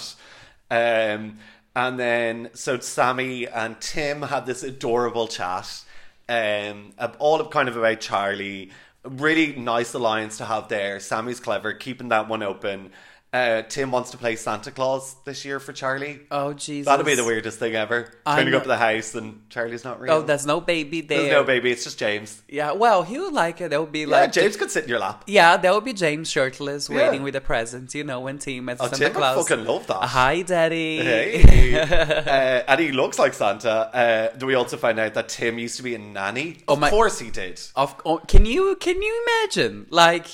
that. 0.69 1.15
Um, 1.15 1.37
and 1.75 1.99
then 1.99 2.49
so 2.53 2.79
Sammy 2.79 3.47
and 3.47 3.79
Tim 3.79 4.21
had 4.23 4.45
this 4.45 4.63
adorable 4.63 5.27
chat, 5.27 5.83
um, 6.29 6.93
all 7.19 7.39
of 7.39 7.49
kind 7.49 7.69
of 7.69 7.77
about 7.77 7.99
Charlie. 8.01 8.71
Really 9.03 9.55
nice 9.55 9.95
alliance 9.95 10.37
to 10.37 10.45
have 10.45 10.67
there. 10.67 10.99
Sammy's 10.99 11.39
clever, 11.39 11.73
keeping 11.73 12.09
that 12.09 12.27
one 12.27 12.43
open. 12.43 12.91
Uh, 13.33 13.61
Tim 13.61 13.91
wants 13.91 14.11
to 14.11 14.17
play 14.17 14.35
Santa 14.35 14.71
Claus 14.71 15.15
this 15.23 15.45
year 15.45 15.61
for 15.61 15.71
Charlie. 15.71 16.19
oh 16.31 16.51
Jesus, 16.51 16.85
That'll 16.85 17.05
be 17.05 17.15
the 17.15 17.23
weirdest 17.23 17.59
thing 17.59 17.75
ever. 17.75 18.11
I 18.25 18.35
Turning 18.35 18.51
know- 18.51 18.57
up 18.57 18.63
to 18.63 18.67
the 18.67 18.75
house 18.77 19.15
and 19.15 19.49
Charlie's 19.49 19.85
not 19.85 20.01
real. 20.01 20.11
Oh, 20.15 20.21
there's 20.21 20.45
no 20.45 20.59
baby 20.59 20.99
there. 20.99 21.17
There's 21.21 21.31
no 21.31 21.45
baby. 21.45 21.71
It's 21.71 21.85
just 21.85 21.97
James. 21.97 22.41
Yeah, 22.49 22.73
well, 22.73 23.03
he 23.03 23.17
would 23.19 23.31
like 23.31 23.61
it. 23.61 23.69
That 23.69 23.79
would 23.79 23.93
be 23.93 24.01
Yeah, 24.01 24.07
like 24.07 24.33
James 24.33 24.57
could 24.57 24.69
sit 24.69 24.83
in 24.83 24.89
your 24.89 24.99
lap. 24.99 25.23
Yeah, 25.27 25.55
there 25.55 25.73
would 25.73 25.85
be 25.85 25.93
James 25.93 26.29
shirtless 26.29 26.89
Yeah. 26.89 26.97
waiting 26.97 27.23
with 27.23 27.33
a 27.37 27.39
present, 27.41 27.95
you 27.95 28.03
know, 28.03 28.19
when 28.19 28.37
Tim 28.37 28.67
at 28.67 28.81
Oh, 28.81 28.87
Santa 28.87 28.97
Tim 29.05 29.13
Claus. 29.13 29.47
fucking 29.47 29.63
love 29.65 29.87
that. 29.87 30.03
Hi, 30.09 30.41
Daddy. 30.41 30.97
Hey. 30.97 31.79
uh, 31.79 32.63
and 32.67 32.81
he 32.81 32.91
looks 32.91 33.17
like 33.17 33.33
Santa. 33.33 33.71
Uh, 33.95 34.35
do 34.37 34.45
we 34.45 34.55
also 34.55 34.75
find 34.75 34.99
out 34.99 35.13
that 35.13 35.29
Tim 35.29 35.57
used 35.57 35.77
to 35.77 35.83
be 35.83 35.95
a 35.95 35.99
nanny? 35.99 36.57
Oh, 36.67 36.73
of 36.73 36.79
my- 36.79 36.89
course 36.89 37.19
he 37.19 37.29
did. 37.31 37.61
Of 37.77 37.95
oh, 38.05 38.17
can 38.17 38.45
you 38.45 38.75
can 38.75 39.01
you 39.01 39.25
imagine 39.25 39.87
like 39.89 40.27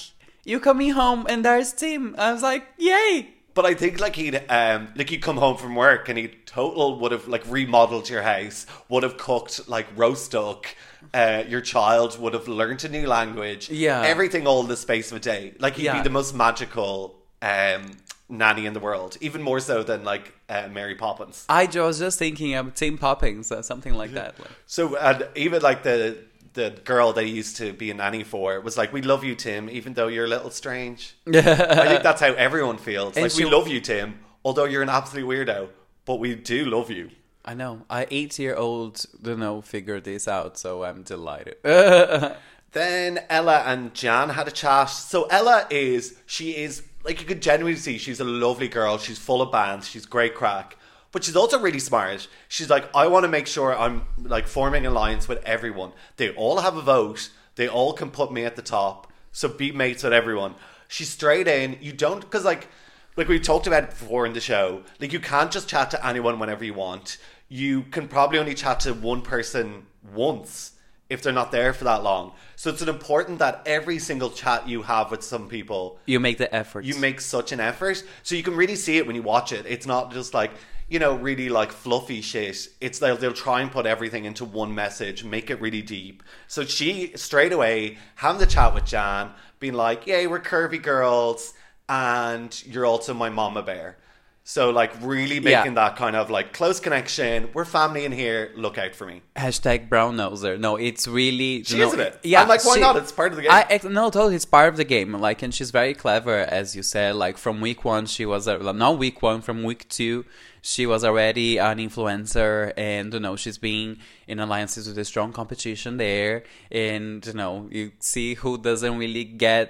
you 0.47 0.59
coming 0.59 0.91
home 0.91 1.25
and 1.29 1.43
there's 1.45 1.73
Tim? 1.73 2.15
I 2.17 2.31
was 2.33 2.41
like, 2.41 2.63
yay! 2.77 3.29
But 3.53 3.65
I 3.65 3.73
think 3.73 3.99
like 3.99 4.15
he'd 4.15 4.35
um 4.49 4.89
like 4.95 5.09
you'd 5.11 5.21
come 5.23 5.37
home 5.37 5.57
from 5.57 5.75
work 5.75 6.09
and 6.09 6.17
he 6.17 6.27
total 6.45 6.99
would 6.99 7.11
have 7.11 7.27
like 7.27 7.43
remodeled 7.47 8.07
your 8.09 8.21
house, 8.21 8.65
would 8.89 9.03
have 9.03 9.17
cooked 9.17 9.67
like 9.67 9.87
roast 9.95 10.31
duck, 10.31 10.67
uh, 11.13 11.43
your 11.47 11.61
child 11.61 12.19
would 12.19 12.33
have 12.33 12.47
learned 12.47 12.83
a 12.85 12.89
new 12.89 13.07
language. 13.07 13.69
Yeah. 13.69 14.03
everything 14.03 14.45
all 14.47 14.61
in 14.61 14.67
the 14.67 14.77
space 14.77 15.11
of 15.11 15.17
a 15.17 15.19
day. 15.19 15.53
Like 15.59 15.75
he'd 15.75 15.85
Yeah. 15.85 15.97
be 15.97 16.03
the 16.03 16.11
most 16.11 16.35
magical 16.35 17.15
um, 17.41 17.91
nanny 18.29 18.65
in 18.65 18.73
the 18.73 18.79
world, 18.79 19.17
even 19.21 19.41
more 19.41 19.59
so 19.59 19.83
than 19.83 20.03
like 20.03 20.33
uh, 20.49 20.67
Mary 20.71 20.95
Poppins. 20.95 21.45
I 21.49 21.65
was 21.65 21.97
just 21.99 22.19
thinking 22.19 22.53
of 22.55 22.73
Tim 22.75 22.97
Poppins 22.97 23.51
or 23.51 23.63
something 23.63 23.93
like 23.95 24.11
that. 24.13 24.37
Like, 24.39 24.49
So 24.67 24.95
and 24.97 25.27
even 25.35 25.61
like 25.63 25.81
the 25.83 26.17
the 26.57 26.69
girl 26.83 27.13
they 27.13 27.25
used 27.25 27.55
to 27.57 27.71
be 27.71 27.89
a 27.91 27.93
nanny 27.93 28.23
for 28.23 28.59
was 28.59 28.77
like, 28.77 28.91
"We 28.91 29.01
love 29.01 29.23
you, 29.23 29.35
Tim, 29.35 29.69
even 29.69 29.93
though 29.93 30.07
you're 30.07 30.25
a 30.25 30.33
little 30.35 30.49
strange." 30.51 31.15
I 31.27 31.85
think 31.89 32.03
that's 32.03 32.21
how 32.21 32.33
everyone 32.33 32.77
feels. 32.77 33.15
And 33.15 33.23
like 33.23 33.31
she- 33.31 33.45
we 33.45 33.49
love 33.49 33.67
you, 33.67 33.79
Tim, 33.79 34.19
although 34.43 34.65
you're 34.65 34.83
an 34.83 34.89
absolute 34.89 35.27
weirdo, 35.31 35.69
but 36.05 36.17
we 36.19 36.35
do 36.35 36.65
love 36.65 36.89
you. 36.91 37.11
I 37.45 37.53
know. 37.53 37.83
I 37.89 38.07
eight 38.11 38.37
year 38.39 38.55
old 38.55 39.05
don't 39.21 39.39
know 39.39 39.61
figure 39.61 40.01
this 40.01 40.27
out, 40.27 40.57
so 40.57 40.83
I'm 40.83 41.03
delighted. 41.03 41.55
Then 42.73 43.19
Ella 43.29 43.63
and 43.65 43.93
Jan 43.93 44.29
had 44.29 44.47
a 44.47 44.51
chat. 44.51 44.89
So 44.89 45.23
Ella 45.39 45.65
is 45.69 46.19
she 46.25 46.51
is 46.57 46.83
like 47.03 47.21
you 47.21 47.25
could 47.25 47.41
genuinely 47.41 47.79
see 47.79 47.97
she's 47.97 48.19
a 48.19 48.25
lovely 48.25 48.67
girl. 48.67 48.97
She's 48.97 49.17
full 49.17 49.41
of 49.41 49.51
bands. 49.51 49.87
She's 49.87 50.05
great 50.05 50.35
crack, 50.35 50.75
but 51.11 51.23
she's 51.23 51.35
also 51.35 51.59
really 51.59 51.79
smart. 51.79 52.27
She's 52.47 52.69
like 52.69 52.93
I 52.95 53.07
want 53.07 53.23
to 53.23 53.29
make 53.29 53.47
sure 53.47 53.77
I'm 53.77 54.03
like 54.21 54.47
forming 54.47 54.85
an 54.85 54.91
alliance 54.91 55.27
with 55.27 55.43
everyone. 55.43 55.93
They 56.17 56.29
all 56.29 56.59
have 56.61 56.77
a 56.77 56.81
vote. 56.81 57.29
They 57.55 57.67
all 57.67 57.93
can 57.93 58.11
put 58.11 58.31
me 58.31 58.45
at 58.45 58.55
the 58.55 58.61
top. 58.61 59.11
So 59.31 59.47
be 59.47 59.71
mates 59.71 60.03
with 60.03 60.13
everyone. 60.13 60.55
She's 60.87 61.09
straight 61.09 61.47
in. 61.47 61.77
You 61.81 61.91
don't 61.93 62.21
because 62.21 62.45
like 62.45 62.67
like 63.15 63.27
we 63.27 63.39
talked 63.39 63.67
about 63.67 63.89
before 63.89 64.25
in 64.25 64.33
the 64.33 64.41
show. 64.41 64.83
Like 64.99 65.13
you 65.13 65.19
can't 65.19 65.51
just 65.51 65.67
chat 65.67 65.91
to 65.91 66.05
anyone 66.05 66.39
whenever 66.39 66.63
you 66.63 66.73
want. 66.73 67.17
You 67.49 67.83
can 67.83 68.07
probably 68.07 68.39
only 68.39 68.53
chat 68.53 68.81
to 68.81 68.93
one 68.93 69.21
person 69.21 69.87
once 70.13 70.73
if 71.09 71.21
they're 71.21 71.33
not 71.33 71.51
there 71.51 71.73
for 71.73 71.85
that 71.85 72.03
long. 72.03 72.33
So 72.55 72.69
it's 72.69 72.81
important 72.81 73.39
that 73.39 73.61
every 73.65 73.99
single 73.99 74.29
chat 74.29 74.67
you 74.67 74.81
have 74.83 75.11
with 75.11 75.23
some 75.23 75.47
people, 75.47 75.99
you 76.05 76.19
make 76.19 76.37
the 76.37 76.53
effort. 76.53 76.85
you 76.85 76.95
make 76.95 77.21
such 77.21 77.51
an 77.51 77.59
effort. 77.59 78.03
So 78.23 78.35
you 78.35 78.43
can 78.43 78.55
really 78.55 78.75
see 78.75 78.97
it 78.97 79.07
when 79.07 79.15
you 79.15 79.21
watch 79.21 79.53
it. 79.53 79.65
It's 79.67 79.85
not 79.85 80.11
just 80.11 80.33
like, 80.33 80.51
you 80.89 80.99
know, 80.99 81.15
really 81.15 81.49
like 81.49 81.71
fluffy 81.71 82.21
shit. 82.21 82.69
It's 82.79 82.99
they'll, 82.99 83.17
they'll 83.17 83.33
try 83.33 83.61
and 83.61 83.71
put 83.71 83.85
everything 83.85 84.25
into 84.25 84.45
one 84.45 84.73
message, 84.73 85.23
make 85.23 85.49
it 85.49 85.59
really 85.61 85.81
deep. 85.81 86.23
So 86.47 86.63
she 86.63 87.11
straight 87.15 87.51
away 87.53 87.97
having 88.15 88.39
the 88.39 88.45
chat 88.45 88.73
with 88.73 88.85
Jan, 88.85 89.31
being 89.59 89.73
like, 89.73 90.07
Yay, 90.07 90.27
we're 90.27 90.39
curvy 90.39 90.81
girls, 90.81 91.53
and 91.89 92.63
you're 92.65 92.85
also 92.85 93.13
my 93.13 93.29
mama 93.29 93.63
bear. 93.63 93.97
So 94.43 94.69
like 94.69 94.93
really 95.01 95.35
Yeah. 95.39 95.59
making 95.59 95.73
that 95.73 95.97
kind 95.97 96.15
of 96.15 96.29
like 96.29 96.53
close 96.53 96.79
connection. 96.79 97.49
We're 97.53 97.65
family 97.65 98.05
in 98.05 98.13
here. 98.13 98.53
Look 98.55 98.77
out 98.77 98.95
for 98.95 99.05
me. 99.05 99.21
Hashtag 99.35 99.89
brown 99.89 100.15
noser. 100.15 100.57
No, 100.57 100.77
it's 100.77 101.05
really. 101.05 101.63
She 101.65 101.77
no, 101.79 101.87
isn't 101.87 101.99
it? 101.99 102.19
Yeah, 102.23 102.43
I'm 102.43 102.47
like, 102.47 102.63
why 102.63 102.75
she- 102.75 102.79
not? 102.79 102.95
It's 102.95 103.11
part 103.11 103.31
of 103.33 103.35
the 103.35 103.41
game. 103.41 103.51
I 103.51 103.65
ex- 103.69 103.83
no, 103.83 104.09
totally. 104.09 104.35
It's 104.35 104.45
part 104.45 104.69
of 104.69 104.77
the 104.77 104.85
game. 104.85 105.11
Like, 105.11 105.43
and 105.43 105.53
she's 105.53 105.71
very 105.71 105.93
clever, 105.93 106.37
as 106.37 106.77
you 106.77 106.81
said. 106.83 107.15
Like 107.15 107.37
from 107.37 107.59
week 107.59 107.83
one, 107.83 108.05
she 108.05 108.25
was 108.25 108.47
a, 108.47 108.57
not 108.71 108.97
week 108.97 109.21
one. 109.21 109.41
From 109.41 109.63
week 109.63 109.89
two, 109.89 110.23
she 110.67 110.85
was 110.85 111.05
already 111.05 111.57
an 111.59 111.77
influencer, 111.77 112.73
and 112.75 113.13
you 113.13 113.21
know 113.21 113.35
she's 113.37 113.57
being 113.57 113.99
in 114.27 114.39
alliances 114.39 114.85
with 114.87 114.97
a 114.97 115.05
strong 115.05 115.31
competition 115.31 115.95
there. 115.95 116.43
And 116.69 117.25
you 117.25 117.33
know, 117.41 117.69
you 117.71 117.93
see 117.99 118.33
who 118.33 118.57
doesn't 118.57 118.97
really 118.97 119.23
get 119.23 119.65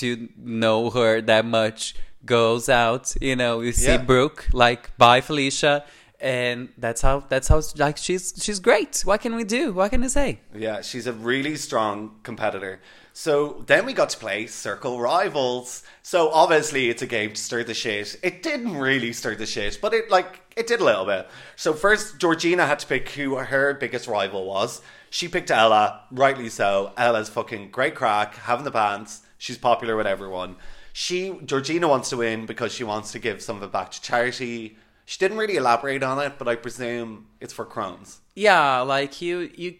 to 0.00 0.28
know 0.38 0.88
her 0.90 1.20
that 1.20 1.44
much 1.44 1.94
goes 2.24 2.70
out. 2.70 3.14
You 3.20 3.36
know, 3.36 3.60
you 3.60 3.72
see 3.72 3.92
Yeah. 3.92 3.98
Brooke 4.12 4.48
like 4.52 4.96
bye 4.96 5.20
Felicia. 5.20 5.84
And 6.20 6.70
that's 6.78 7.02
how 7.02 7.16
that's 7.28 7.46
how 7.46 7.60
like 7.76 7.96
she's 7.96 8.34
she's 8.42 8.58
great. 8.58 9.02
What 9.04 9.20
can 9.20 9.36
we 9.36 9.44
do? 9.44 9.72
What 9.72 9.90
can 9.92 10.02
I 10.02 10.08
say? 10.08 10.40
Yeah, 10.52 10.80
she's 10.80 11.06
a 11.06 11.12
really 11.12 11.56
strong 11.56 12.16
competitor. 12.24 12.80
So 13.18 13.64
then 13.66 13.84
we 13.84 13.94
got 13.94 14.10
to 14.10 14.16
play 14.16 14.46
Circle 14.46 15.00
Rivals. 15.00 15.82
So 16.04 16.30
obviously 16.30 16.88
it's 16.88 17.02
a 17.02 17.06
game 17.06 17.32
to 17.32 17.40
stir 17.40 17.64
the 17.64 17.74
shit. 17.74 18.16
It 18.22 18.44
didn't 18.44 18.76
really 18.76 19.12
stir 19.12 19.34
the 19.34 19.44
shit, 19.44 19.80
but 19.82 19.92
it 19.92 20.08
like 20.08 20.40
it 20.56 20.68
did 20.68 20.78
a 20.80 20.84
little 20.84 21.04
bit. 21.04 21.28
So 21.56 21.72
first 21.72 22.20
Georgina 22.20 22.64
had 22.64 22.78
to 22.78 22.86
pick 22.86 23.08
who 23.08 23.34
her 23.34 23.74
biggest 23.74 24.06
rival 24.06 24.46
was. 24.46 24.82
She 25.10 25.26
picked 25.26 25.50
Ella, 25.50 26.02
rightly 26.12 26.48
so. 26.48 26.92
Ella's 26.96 27.28
fucking 27.28 27.72
great 27.72 27.96
crack, 27.96 28.36
having 28.36 28.64
the 28.64 28.70
bands. 28.70 29.22
She's 29.36 29.58
popular 29.58 29.96
with 29.96 30.06
everyone. 30.06 30.54
She 30.92 31.40
Georgina 31.44 31.88
wants 31.88 32.10
to 32.10 32.18
win 32.18 32.46
because 32.46 32.72
she 32.72 32.84
wants 32.84 33.10
to 33.10 33.18
give 33.18 33.42
some 33.42 33.56
of 33.56 33.64
it 33.64 33.72
back 33.72 33.90
to 33.90 34.00
charity. 34.00 34.76
She 35.06 35.18
didn't 35.18 35.38
really 35.38 35.56
elaborate 35.56 36.04
on 36.04 36.24
it, 36.24 36.34
but 36.38 36.46
I 36.46 36.54
presume 36.54 37.26
it's 37.40 37.52
for 37.52 37.66
Crohn's. 37.66 38.20
Yeah, 38.36 38.82
like 38.82 39.20
you, 39.20 39.50
you, 39.56 39.74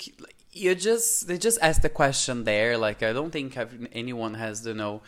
you 0.52 0.74
just 0.74 1.28
they 1.28 1.38
just 1.38 1.58
asked 1.62 1.82
the 1.82 1.88
question 1.88 2.44
there. 2.44 2.76
Like 2.78 3.02
I 3.02 3.12
don't 3.12 3.30
think 3.30 3.56
anyone 3.92 4.34
has 4.34 4.66
you 4.66 4.74
know 4.74 5.02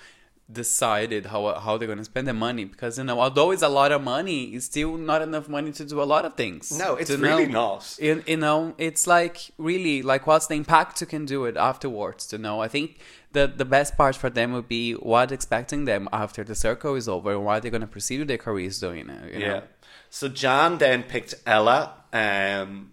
decided 0.52 1.26
how 1.26 1.54
how 1.60 1.76
they're 1.76 1.88
gonna 1.88 2.04
spend 2.04 2.26
the 2.26 2.34
money 2.34 2.64
because 2.64 2.98
you 2.98 3.04
know 3.04 3.20
although 3.20 3.50
it's 3.50 3.62
a 3.62 3.68
lot 3.68 3.92
of 3.92 4.02
money, 4.02 4.44
it's 4.54 4.66
still 4.66 4.96
not 4.96 5.22
enough 5.22 5.48
money 5.48 5.72
to 5.72 5.84
do 5.84 6.02
a 6.02 6.04
lot 6.04 6.24
of 6.24 6.34
things. 6.34 6.76
No, 6.76 6.96
it's 6.96 7.10
really 7.10 7.46
know- 7.46 7.74
not. 7.74 7.96
You, 8.00 8.22
you 8.26 8.36
know, 8.36 8.74
it's 8.78 9.06
like 9.06 9.50
really 9.58 10.02
like 10.02 10.26
what's 10.26 10.46
the 10.46 10.54
impact 10.54 11.00
you 11.00 11.06
can 11.06 11.24
do 11.24 11.44
it 11.44 11.56
afterwards. 11.56 12.26
To 12.28 12.38
know, 12.38 12.60
I 12.60 12.68
think 12.68 12.98
the 13.32 13.46
the 13.46 13.64
best 13.64 13.96
part 13.96 14.16
for 14.16 14.30
them 14.30 14.52
would 14.52 14.68
be 14.68 14.92
what 14.92 15.32
expecting 15.32 15.84
them 15.84 16.08
after 16.12 16.44
the 16.44 16.54
circle 16.54 16.94
is 16.96 17.08
over 17.08 17.32
and 17.32 17.44
why 17.44 17.60
they're 17.60 17.70
gonna 17.70 17.86
proceed 17.86 18.18
with 18.18 18.28
their 18.28 18.38
careers 18.38 18.80
doing 18.80 19.08
it. 19.08 19.34
You 19.34 19.40
know? 19.40 19.46
Yeah. 19.46 19.60
So 20.10 20.28
Jan 20.28 20.78
then 20.78 21.04
picked 21.04 21.34
Ella. 21.46 21.94
Um, 22.12 22.90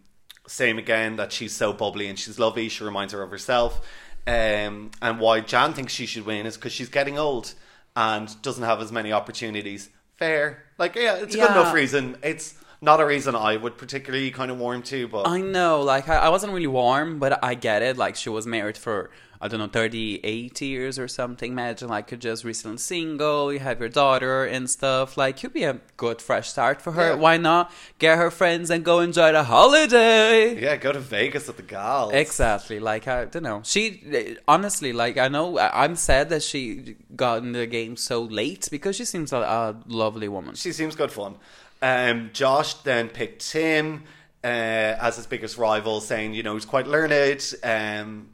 same 0.47 0.77
again 0.77 1.17
that 1.17 1.31
she's 1.31 1.55
so 1.55 1.73
bubbly 1.73 2.07
and 2.07 2.17
she's 2.17 2.39
lovely. 2.39 2.69
She 2.69 2.83
reminds 2.83 3.13
her 3.13 3.21
of 3.21 3.29
herself. 3.29 3.85
Um, 4.25 4.91
and 5.01 5.19
why 5.19 5.41
Jan 5.41 5.73
thinks 5.73 5.93
she 5.93 6.05
should 6.05 6.25
win 6.25 6.45
is 6.45 6.57
because 6.57 6.73
she's 6.73 6.89
getting 6.89 7.17
old 7.17 7.53
and 7.95 8.41
doesn't 8.41 8.63
have 8.63 8.81
as 8.81 8.91
many 8.91 9.13
opportunities. 9.13 9.89
Fair. 10.15 10.63
Like, 10.77 10.95
yeah, 10.95 11.15
it's 11.15 11.35
a 11.35 11.37
good 11.37 11.51
enough 11.51 11.73
reason. 11.73 12.17
It's 12.23 12.55
not 12.81 12.99
a 12.99 13.05
reason 13.05 13.35
I 13.35 13.57
would 13.57 13.77
particularly 13.77 14.31
kind 14.31 14.51
of 14.51 14.57
warm 14.57 14.83
to, 14.83 15.07
but 15.07 15.27
I 15.27 15.41
know, 15.41 15.81
like 15.81 16.09
I, 16.09 16.17
I 16.17 16.29
wasn't 16.29 16.53
really 16.53 16.67
warm, 16.67 17.19
but 17.19 17.43
I 17.43 17.55
get 17.55 17.81
it. 17.81 17.97
Like 17.97 18.15
she 18.15 18.29
was 18.29 18.45
married 18.45 18.77
for 18.77 19.09
I 19.41 19.47
don't 19.47 19.59
know, 19.59 19.67
38 19.67 20.61
years 20.61 20.97
or 20.97 21.07
something. 21.07 21.51
Imagine 21.51 21.89
like 21.89 22.11
you're 22.11 22.17
just 22.17 22.43
recently 22.43 22.77
single, 22.77 23.53
you 23.53 23.59
have 23.59 23.79
your 23.79 23.89
daughter 23.89 24.45
and 24.45 24.69
stuff. 24.69 25.17
Like 25.17 25.43
you'd 25.43 25.53
be 25.53 25.63
a 25.63 25.79
good 25.95 26.21
fresh 26.21 26.49
start 26.49 26.81
for 26.81 26.91
her. 26.93 27.09
Yeah. 27.09 27.15
Why 27.15 27.37
not 27.37 27.71
get 27.99 28.17
her 28.17 28.31
friends 28.31 28.69
and 28.69 28.83
go 28.83 28.99
enjoy 28.99 29.31
the 29.31 29.43
holiday? 29.43 30.59
yeah, 30.61 30.75
go 30.77 30.91
to 30.91 30.99
Vegas 30.99 31.47
with 31.47 31.57
the 31.57 31.63
gals. 31.63 32.13
Exactly. 32.13 32.79
Like 32.79 33.07
I 33.07 33.25
don't 33.25 33.43
know. 33.43 33.61
She 33.63 34.37
honestly, 34.47 34.93
like 34.93 35.17
I 35.17 35.27
know, 35.27 35.59
I'm 35.59 35.95
sad 35.95 36.29
that 36.29 36.43
she 36.43 36.95
got 37.15 37.43
in 37.43 37.51
the 37.51 37.67
game 37.67 37.95
so 37.95 38.21
late 38.21 38.67
because 38.71 38.95
she 38.95 39.05
seems 39.05 39.33
a, 39.33 39.37
a 39.37 39.75
lovely 39.87 40.27
woman. 40.27 40.55
She 40.55 40.71
seems 40.71 40.95
good 40.95 41.11
fun. 41.11 41.35
Um, 41.81 42.31
Josh 42.33 42.73
then 42.75 43.09
picked 43.09 43.51
Tim 43.51 44.03
uh, 44.43 44.47
as 44.47 45.17
his 45.17 45.27
biggest 45.27 45.57
rival, 45.57 46.01
saying, 46.01 46.33
you 46.33 46.43
know, 46.43 46.53
he's 46.53 46.65
quite 46.65 46.87
learned. 46.87 47.53
Um, 47.63 48.29